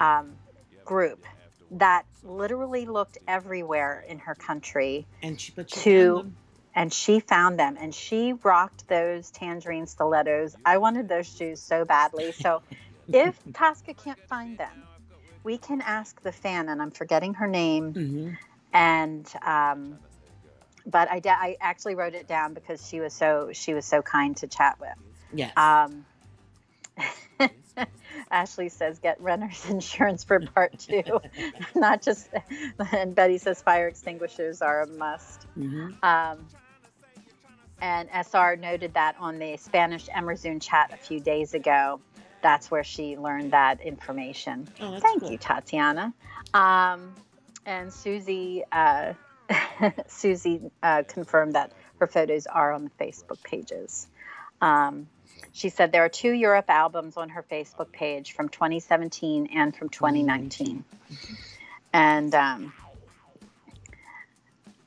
[0.00, 0.36] um,
[0.84, 1.24] group
[1.72, 6.36] that literally looked everywhere in her country and she, but she to- found them.
[6.74, 10.56] and she found them and she rocked those tangerine stilettos.
[10.64, 12.32] I wanted those shoes so badly.
[12.32, 12.62] So
[13.12, 14.84] if Tosca can't find them,
[15.44, 17.94] we can ask the fan, and I'm forgetting her name.
[17.94, 18.38] Mhm.
[18.72, 19.98] And um,
[20.90, 24.36] but I, I actually wrote it down because she was so she was so kind
[24.38, 24.94] to chat with.
[25.32, 25.52] Yes.
[25.56, 26.04] Um,
[28.30, 31.20] Ashley says, get renter's insurance for part two.
[31.74, 32.28] Not just,
[32.92, 35.46] and Betty says, fire extinguishers are a must.
[35.56, 36.02] Mhm.
[36.02, 36.38] Um,
[37.80, 42.00] and SR noted that on the Spanish Emerzoon chat a few days ago.
[42.42, 44.68] That's where she learned that information.
[44.80, 45.32] Oh, Thank cool.
[45.32, 46.12] you, Tatiana.
[46.54, 47.14] Um,
[47.66, 49.12] and Susie, uh,
[50.08, 54.06] Susie uh, confirmed that her photos are on the Facebook pages.
[54.60, 55.08] Um,
[55.52, 59.88] she said there are two Europe albums on her Facebook page from 2017 and from
[59.88, 60.84] 2019.
[61.92, 62.72] And um,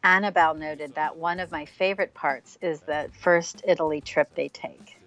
[0.03, 4.97] Annabelle noted that one of my favorite parts is the first Italy trip they take.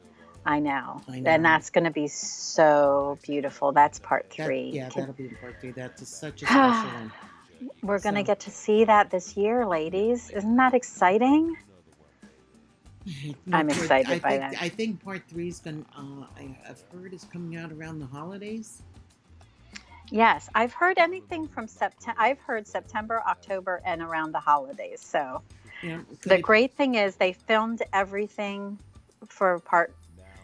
[0.47, 1.01] I know.
[1.09, 1.31] I know.
[1.31, 3.73] And that's going to be so beautiful.
[3.73, 4.71] That's part That- three.
[4.71, 5.71] yeah, Can- that'll be part three.
[5.71, 7.13] That's such a special one.
[7.83, 10.31] We're going to So- get to see that this year, ladies.
[10.31, 11.57] Isn't that exciting?
[13.53, 14.63] I'm excited I by think, that.
[14.63, 15.85] I think part three is going.
[15.85, 18.83] to uh, I- I've heard is coming out around the holidays.
[20.11, 22.19] Yes, I've heard anything from September.
[22.21, 25.01] I've heard September, October, and around the holidays.
[25.01, 25.43] So
[25.83, 28.79] Yeah, the it- great thing is they filmed everything
[29.29, 29.95] for part.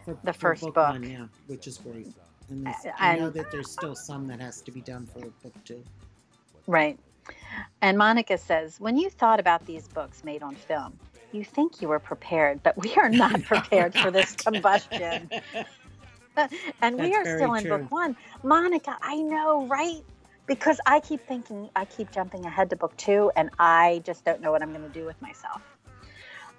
[0.05, 0.89] for, the for first book, book.
[0.89, 2.11] one, yeah, which is great.
[2.49, 2.67] And,
[2.99, 5.83] I know that there's still some that has to be done for book two.
[6.67, 6.99] Right.
[7.81, 10.97] And Monica says, when you thought about these books made on film,
[11.31, 15.29] you think you were prepared, but we are not prepared for this combustion.
[16.81, 17.77] and we are still in true.
[17.77, 18.15] book one.
[18.43, 20.01] Monica, I know, right?
[20.45, 24.41] Because I keep thinking, I keep jumping ahead to book two, and I just don't
[24.41, 25.61] know what I'm going to do with myself.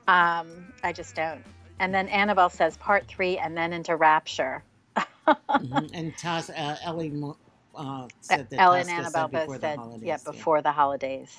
[0.08, 1.44] Um, I just don't.
[1.78, 4.62] And then Annabelle says part three, and then into Rapture.
[5.26, 5.90] Mhm.
[5.94, 7.10] And Taz, uh, Ellie
[7.74, 10.06] uh, said that Ellen and Annabelle said before both the said, holidays.
[10.06, 11.36] yeah, before the holidays.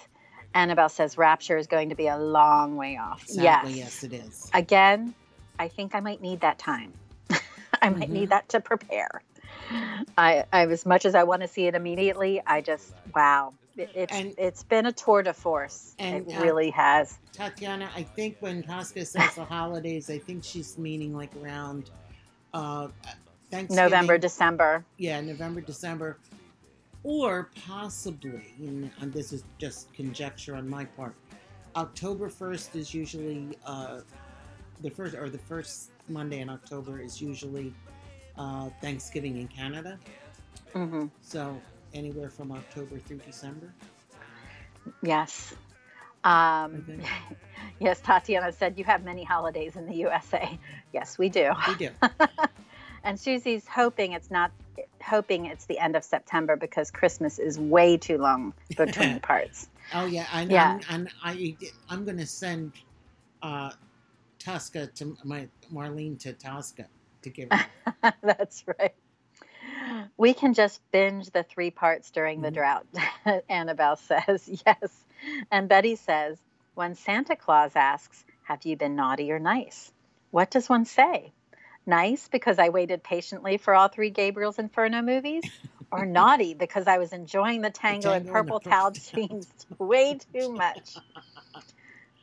[0.56, 3.26] Annabelle says Rapture is going to be a long way off.
[3.28, 4.02] Sadly, yes.
[4.02, 4.52] yes, it is.
[4.54, 5.14] Again,
[5.58, 6.94] I think I might need that time.
[7.82, 8.14] I might Mhm.
[8.14, 9.22] need that to prepare.
[10.18, 13.90] I, I, as much as I want to see it immediately, I just wow, it,
[13.96, 15.96] it's And- it's been a tour de force.
[15.98, 17.18] And, it uh, really has.
[17.32, 21.90] Tatiana, I think when Tosca says the holidays, I think she's meaning like around
[22.54, 22.90] uh,
[23.54, 23.84] Thanksgiving.
[23.84, 24.84] November, December.
[24.97, 26.18] Yeah, November, December,
[27.04, 31.14] or possibly, and, this is just conjecture on my part.
[31.76, 33.99] October first is usually uh,
[34.82, 37.74] the first, or the first Monday in October is usually
[38.39, 39.99] uh, Thanksgiving in Canada.
[40.74, 41.06] Mm-hmm.
[41.22, 41.56] So
[41.93, 43.72] anywhere from October through December.
[45.04, 45.54] Yes.
[46.24, 47.04] Um, think.
[47.80, 50.58] yes, Tatiana said you have many holidays in the USA.
[50.93, 51.51] Yes, we do.
[51.68, 51.89] We do.
[53.04, 54.51] And Susie's hoping it's not
[55.04, 59.68] hoping it's the end of September because Christmas is way too long between parts.
[59.93, 60.80] Oh yeah, and, Yeah.
[60.89, 61.56] and, I
[61.89, 62.72] I'm gonna send
[63.41, 63.72] uh,
[64.39, 66.88] Tosca to my Marlene to Tosca
[67.24, 68.14] to give her.
[68.24, 68.95] That's right.
[70.18, 72.54] We can just binge the three parts during the Mhm.
[72.54, 72.88] drought,
[73.49, 74.62] Annabelle says.
[74.66, 75.06] Yes.
[75.51, 76.38] And Betty says,
[76.76, 79.91] when Santa Claus asks, Have you been naughty or nice?
[80.32, 81.32] What does one say?
[81.86, 85.44] Nice because I waited patiently for all three Gabriel's Inferno movies?
[85.92, 89.48] Or naughty because I was enjoying the tango, and tango and the purple towel jeans
[89.78, 90.96] way too much?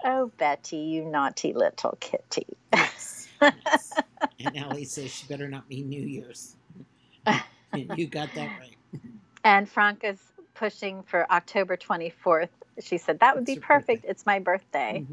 [0.04, 2.46] Oh, Betty, you naughty little kitty.
[2.72, 3.28] Yes.
[3.42, 3.92] yes.
[4.38, 6.56] And Ellie says she better not be New Year's.
[7.72, 8.76] you got that right.
[9.44, 10.20] And Franca's
[10.54, 12.48] pushing for October 24th.
[12.80, 13.94] She said, That would be It's your birthday.
[13.96, 14.04] perfect.
[14.10, 15.04] It's my birthday.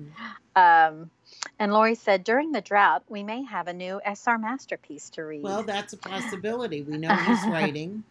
[0.56, 0.92] Mhm.
[0.92, 1.10] Um,
[1.60, 5.44] and Lori said, During the drought, we may have a new SR masterpiece to read.
[5.44, 6.82] Well, that's a possibility.
[6.84, 8.04] We know he's writing.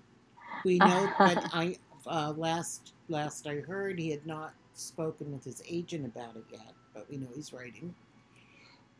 [0.64, 5.62] We know, but I uh, last last I heard he had not spoken with his
[5.68, 6.72] agent about it yet.
[6.94, 7.94] But we know he's writing,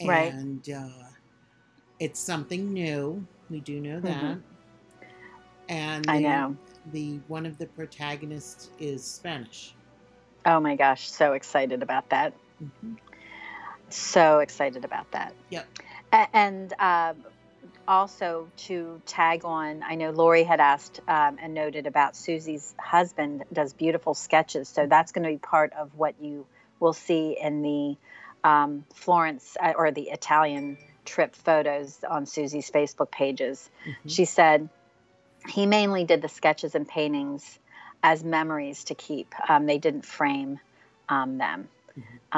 [0.05, 0.33] Right.
[0.33, 0.89] and uh,
[1.99, 3.27] it's something new.
[3.49, 4.23] We do know that.
[4.23, 4.43] Mhm.
[5.69, 6.57] And I the- know.
[6.93, 9.75] the one of the protagonists is Spanish.
[10.45, 12.33] Oh my gosh, so excited about that.
[12.63, 12.97] Mhm.
[13.91, 15.35] So excited about that.
[15.51, 15.67] Yep.
[16.33, 17.17] And um,
[17.87, 23.45] also to tag on, I know Lori had asked um, and noted about Susie's husband
[23.53, 24.69] does beautiful sketches.
[24.69, 26.47] So that's going to be part of what you
[26.81, 27.97] will see in the
[28.49, 33.71] um, Florence uh, or the Italian trip photos on Susie's Facebook pages.
[33.87, 33.95] Mhm.
[34.07, 34.69] She said
[35.49, 37.59] he mainly did the sketches and paintings
[38.03, 39.35] as memories to keep.
[39.49, 40.61] Um, they didn't frame
[41.09, 41.69] um, them.
[41.97, 42.37] Mhm.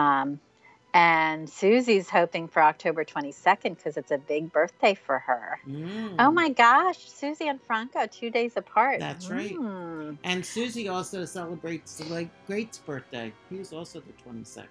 [0.99, 5.61] And Susie's hoping for October 22nd because it's a big birthday for her.
[5.65, 6.17] Mm.
[6.19, 8.99] Oh my gosh, Susie and Franco, two days apart.
[8.99, 9.55] That's right.
[9.55, 10.19] Mm.
[10.25, 13.33] And Susie also celebrates the late great's birthday.
[13.49, 14.71] He's also the twenty second.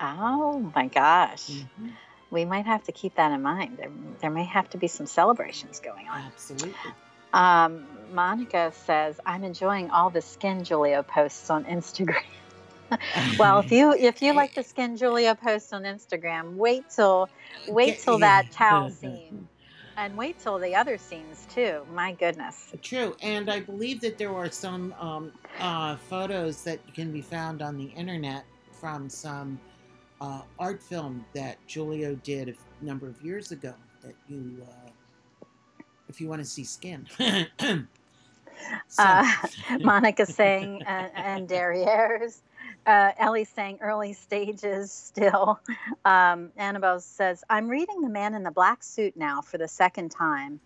[0.00, 1.48] Oh my gosh.
[1.48, 1.88] Mm-hmm.
[2.30, 3.78] We might have to keep that in mind.
[3.78, 6.20] There, there may have to be some celebrations going on.
[6.20, 6.92] Absolutely.
[7.32, 12.22] Um, Monica says, I'm enjoying all the Skin Giulio posts on Instagram.
[13.38, 17.28] well, if you if you like the Skin Giulio posts on Instagram, wait till
[17.68, 19.48] wait till that towel scene,
[19.96, 21.82] and wait till the other scenes too.
[21.92, 22.72] My goodness.
[22.82, 27.62] True, and I believe that there are some um, uh, photos that can be found
[27.62, 29.60] on the internet from some
[30.20, 33.74] uh, art film that Giulio did a number of years ago.
[34.02, 37.06] That you, uh, if you want to see skin.
[38.88, 39.32] so, Uh,
[39.80, 42.40] Monica saying, and, and Derrieres
[42.84, 45.60] Uh, Ellie's saying early stages still.
[46.04, 50.08] Um, Annabelle says, I'm reading The Man in the Black Suit now for the second
[50.10, 50.58] time.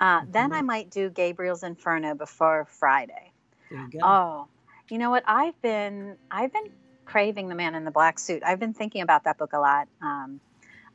[0.00, 3.30] Uh, Then I might do Gabriel's Inferno before Friday.
[3.70, 3.98] There you go.
[4.02, 4.46] Oh,
[4.90, 5.22] you know what?
[5.26, 6.70] I've been I've been
[7.04, 8.42] craving The Man in the Black Suit.
[8.44, 9.86] I've been thinking about that book a lot.
[10.02, 10.40] Um,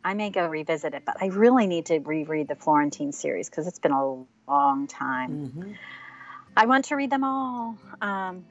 [0.04, 3.66] I may go revisit it, but I really need to reread the Florentine series because
[3.66, 5.52] it's been a long time.
[5.56, 5.76] Mhm.
[6.58, 7.78] I want to read them all.
[8.02, 8.46] Um,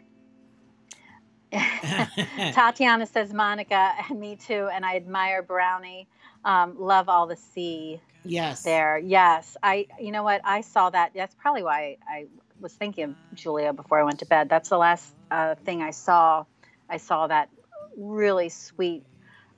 [2.53, 6.09] Tatiana says Monica and me too, and I admire Brownie.
[6.44, 8.62] Um, love all the sea yes.
[8.62, 8.99] there.
[8.99, 9.86] Yes, I.
[10.01, 10.40] You know what?
[10.44, 11.12] I saw that.
[11.14, 12.26] That's probably why I
[12.61, 14.49] was thinking of Giulio before I went to bed.
[14.49, 16.44] That's the last uh, thing I saw.
[16.88, 17.51] I saw that
[17.96, 19.05] really sweet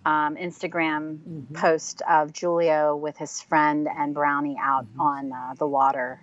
[0.06, 1.54] um, Instagram Mhm.
[1.54, 5.00] post of Giulio with his friend and Brownie out Mhm.
[5.00, 6.20] on uh, the water.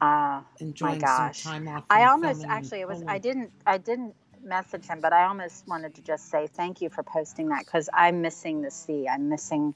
[0.00, 1.40] Uh, Enjoying gosh.
[1.42, 1.84] some time off.
[1.90, 5.94] I almost actually it was I didn't I didn't message him, but I almost wanted
[5.96, 9.06] to just say thank you for posting that because I'm missing the sea.
[9.08, 9.74] I'm missing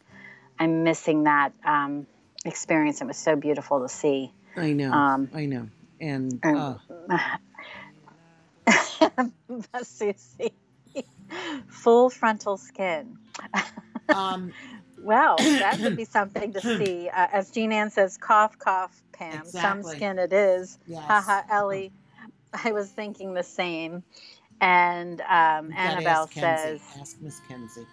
[0.58, 2.06] I'm missing that um,
[2.44, 3.00] experience.
[3.00, 4.32] It was so beautiful to see.
[4.56, 4.92] I know.
[4.92, 5.68] Um, I know.
[6.00, 6.76] And and-
[7.10, 7.36] uh,
[9.82, 10.52] Susie,
[11.68, 13.18] full frontal skin.
[14.08, 14.52] um,
[15.02, 17.10] Well, that would be something to see.
[17.10, 19.40] Uh, as Jean Ann says, cough, cough, Pam.
[19.42, 19.60] Exactly.
[19.82, 20.78] Some skin it is.
[20.86, 21.02] yes.
[21.06, 21.92] Haha, Ellie.
[22.64, 24.02] I was thinking the same.
[24.60, 27.86] And um, Annabelle ask says, Ask Miss Kenzie.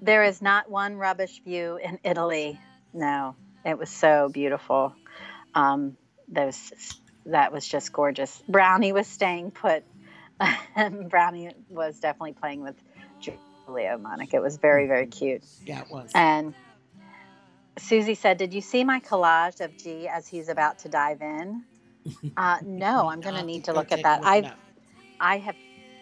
[0.00, 2.58] There is not one rubbish view in Italy.
[2.92, 4.94] No, it was so beautiful.
[5.54, 5.96] Um,
[6.28, 6.72] those
[7.26, 8.42] that was just gorgeous.
[8.48, 9.84] Brownie was staying put.
[11.08, 12.76] Brownie was definitely playing with
[13.20, 14.36] Giulio Monica.
[14.36, 15.44] It was very very cute.
[15.66, 16.10] Yeah, it was.
[16.14, 16.54] And
[17.78, 21.64] Susie said, "Did you see my collage of G as he's about to dive in?"
[22.34, 24.22] Uh, no, I'm going to need to look at that.
[24.24, 24.54] I.
[25.20, 25.54] I have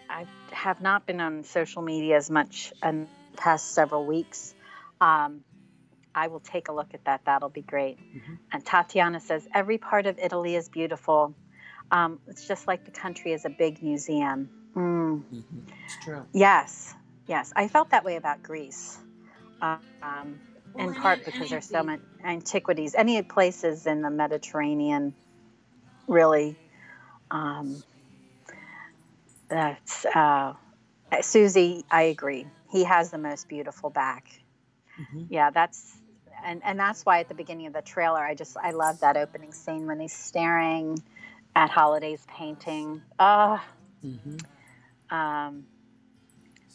[0.08, 4.54] I have not been on social media as much in the past several weeks.
[5.00, 5.44] Um,
[6.14, 7.22] I will take a look at that.
[7.26, 7.98] That'll be great.
[7.98, 8.38] Mhm.
[8.52, 11.34] And Tatiana says every part of Italy is beautiful.
[11.90, 14.50] Um, it's just like the country is a big museum.
[14.74, 15.72] Mm, Mhm.
[15.84, 16.26] It's true.
[16.32, 16.94] yes,
[17.26, 17.52] yes.
[17.56, 18.98] I felt that way about Greece.
[19.60, 20.40] Um,
[20.74, 22.94] Well, in part because any there's so many antiquities.
[22.94, 25.14] Any places in the Mediterranean,
[26.06, 26.56] really.
[27.30, 27.82] Um,
[29.48, 30.54] that's uh,
[31.22, 31.84] Susie.
[31.90, 32.46] I agree.
[32.70, 34.28] He has the most beautiful back.
[35.00, 35.26] Mhm.
[35.30, 35.96] Yeah, that's
[36.44, 39.16] and and that's why at the beginning of the trailer, I just I love that
[39.16, 41.02] opening scene when he's staring
[41.56, 43.02] at Holiday's painting.
[43.18, 43.64] Ah.
[44.04, 44.44] Mhm.
[45.10, 45.66] Um,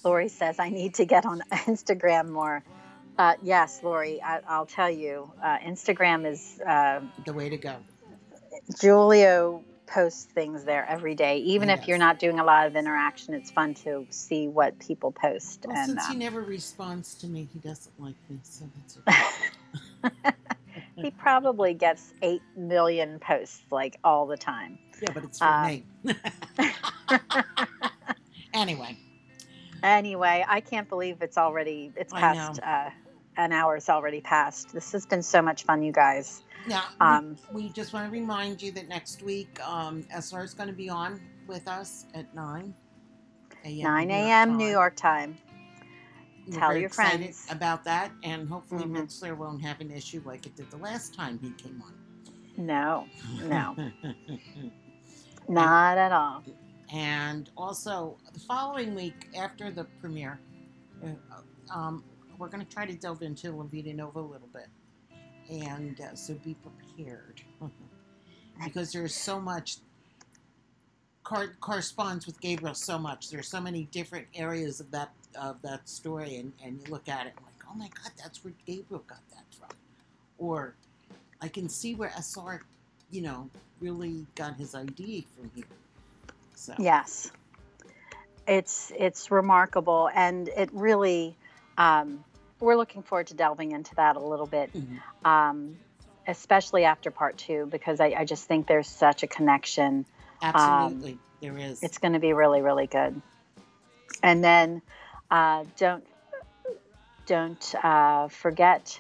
[0.03, 2.63] Lori says, I need to get on Instagram more.
[3.17, 7.75] Uh, yes, Lori, I, I'll tell you, uh, Instagram is, uh, The way to go.
[8.81, 11.37] Giulio posts things there every day.
[11.39, 14.77] Even He if you're not doing a lot of interaction, it's fun to see what
[14.79, 15.65] people post.
[15.67, 18.97] Well, and since he um, never responds to me, he doesn't like me, so that's
[20.05, 20.35] okay.
[20.95, 24.79] he probably gets 8 million posts like all the time.
[25.01, 25.83] yeah, but it's for Uh, me.
[28.53, 28.97] anyway,
[29.83, 32.89] Anyway, I can't believe it's already, it's past, uh,
[33.35, 34.73] an It's already passed.
[34.73, 36.41] This has been so much fun, you guys.
[36.67, 40.69] Now Um, we, just want to remind you that next week um, SR is going
[40.69, 42.73] to be on with us at 9
[43.65, 43.83] a.m.
[43.83, 44.57] 9 a.m.
[44.57, 45.37] New York time.
[46.47, 47.47] We're Tell very your excited friends.
[47.49, 48.97] about that, and hopefully Mhm.
[49.05, 51.93] Mixlr won't have an issue like it did the last time he came on.
[52.57, 53.07] No,
[53.43, 53.75] No.
[55.49, 56.43] not at all.
[56.91, 60.39] and also the following week after the premiere,
[61.03, 61.09] uh,
[61.73, 62.03] um,
[62.37, 64.67] we're going to try to delve into La Vita Nuova a little bit,
[65.49, 67.41] and uh, so be prepared
[68.63, 69.77] because there's so much
[71.23, 73.29] cor- corresponds with Gabriel so much.
[73.29, 77.25] There's so many different areas of that of that story, and, and you look at
[77.25, 79.75] it like, oh my God, that's where Gabriel got that from,
[80.37, 80.75] or
[81.41, 82.61] I can see where SR,
[83.09, 83.49] you know,
[83.81, 85.65] really got his idea from here.
[86.55, 87.31] So Yes,
[88.47, 91.35] it's it's remarkable, and it really.
[91.77, 92.23] Um,
[92.63, 94.99] we're looking forward to delving into that a little bit, Mhm.
[95.27, 95.77] um,
[96.27, 100.05] especially after part two, because I, I just think there's such a connection.
[100.41, 101.83] absolutely, there is.
[101.83, 103.21] It's going to be really, really good.
[104.21, 104.81] And then
[105.29, 106.05] uh, don't
[107.25, 108.99] don't uh, forget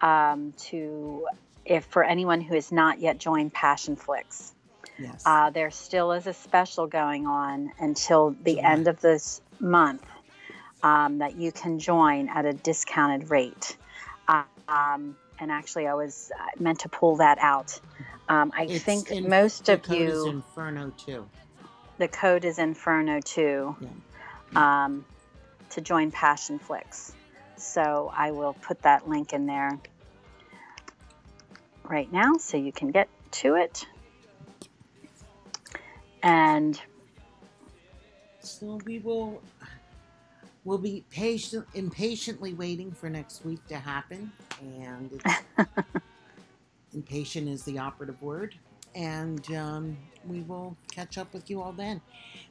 [0.00, 1.26] um, to
[1.64, 4.52] if for anyone who has not yet joined Passionflix,
[4.98, 5.22] yes.
[5.26, 8.70] uh, there still is a special going on until the July.
[8.72, 10.04] end of this month
[10.84, 13.76] um, that you can join at a discounted rate.
[14.28, 17.80] Um, and actually, I was uh, meant to pull that out.
[18.28, 21.26] Um, I It's think in- most the of code is you Inferno too.
[21.98, 24.84] the code is Inferno 2 Yeah.
[24.84, 25.04] um,
[25.70, 27.12] to join Passionflix.
[27.56, 29.78] So I will put that link in there
[31.84, 33.08] right now so you can get
[33.42, 33.86] to it.
[36.22, 36.80] And
[38.40, 39.42] So we will
[40.64, 44.30] we'll be patient impatiently waiting for next week to happen
[44.62, 45.68] and it's,
[46.94, 48.54] impatient is the operative word
[48.94, 49.96] and um,
[50.28, 52.00] we will catch up with you all then.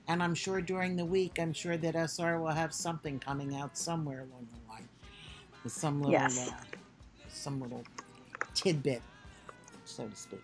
[0.08, 3.78] And i'm sure during the week i'm sure that sr will have something coming out
[3.78, 4.88] somewhere along the line
[5.64, 6.50] with some little Yes.
[6.50, 6.52] uh,
[7.30, 7.84] some little
[8.54, 9.02] tidbit
[9.86, 10.44] so to speak.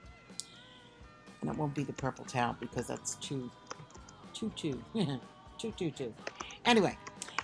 [1.42, 3.50] And it won't be the purple towel because that's too
[4.34, 4.82] too too
[5.58, 6.14] too too too.
[6.66, 6.98] Anyway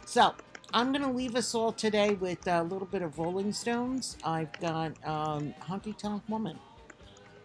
[0.05, 0.33] so
[0.73, 4.17] I'm going to leave us all today with a little bit of Rolling Stones.
[4.23, 6.59] I've got um, Honky Tonk Woman,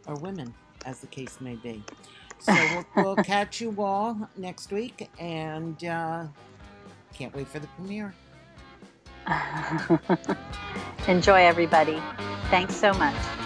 [0.07, 0.55] or Women,
[0.85, 1.83] as the case may be.
[2.39, 6.27] So we'll, we'll catch you all next week, and uh,
[7.15, 8.15] can't wait for the premiere.
[11.09, 12.03] enjoy, everybody.
[12.51, 13.40] Thanks so much.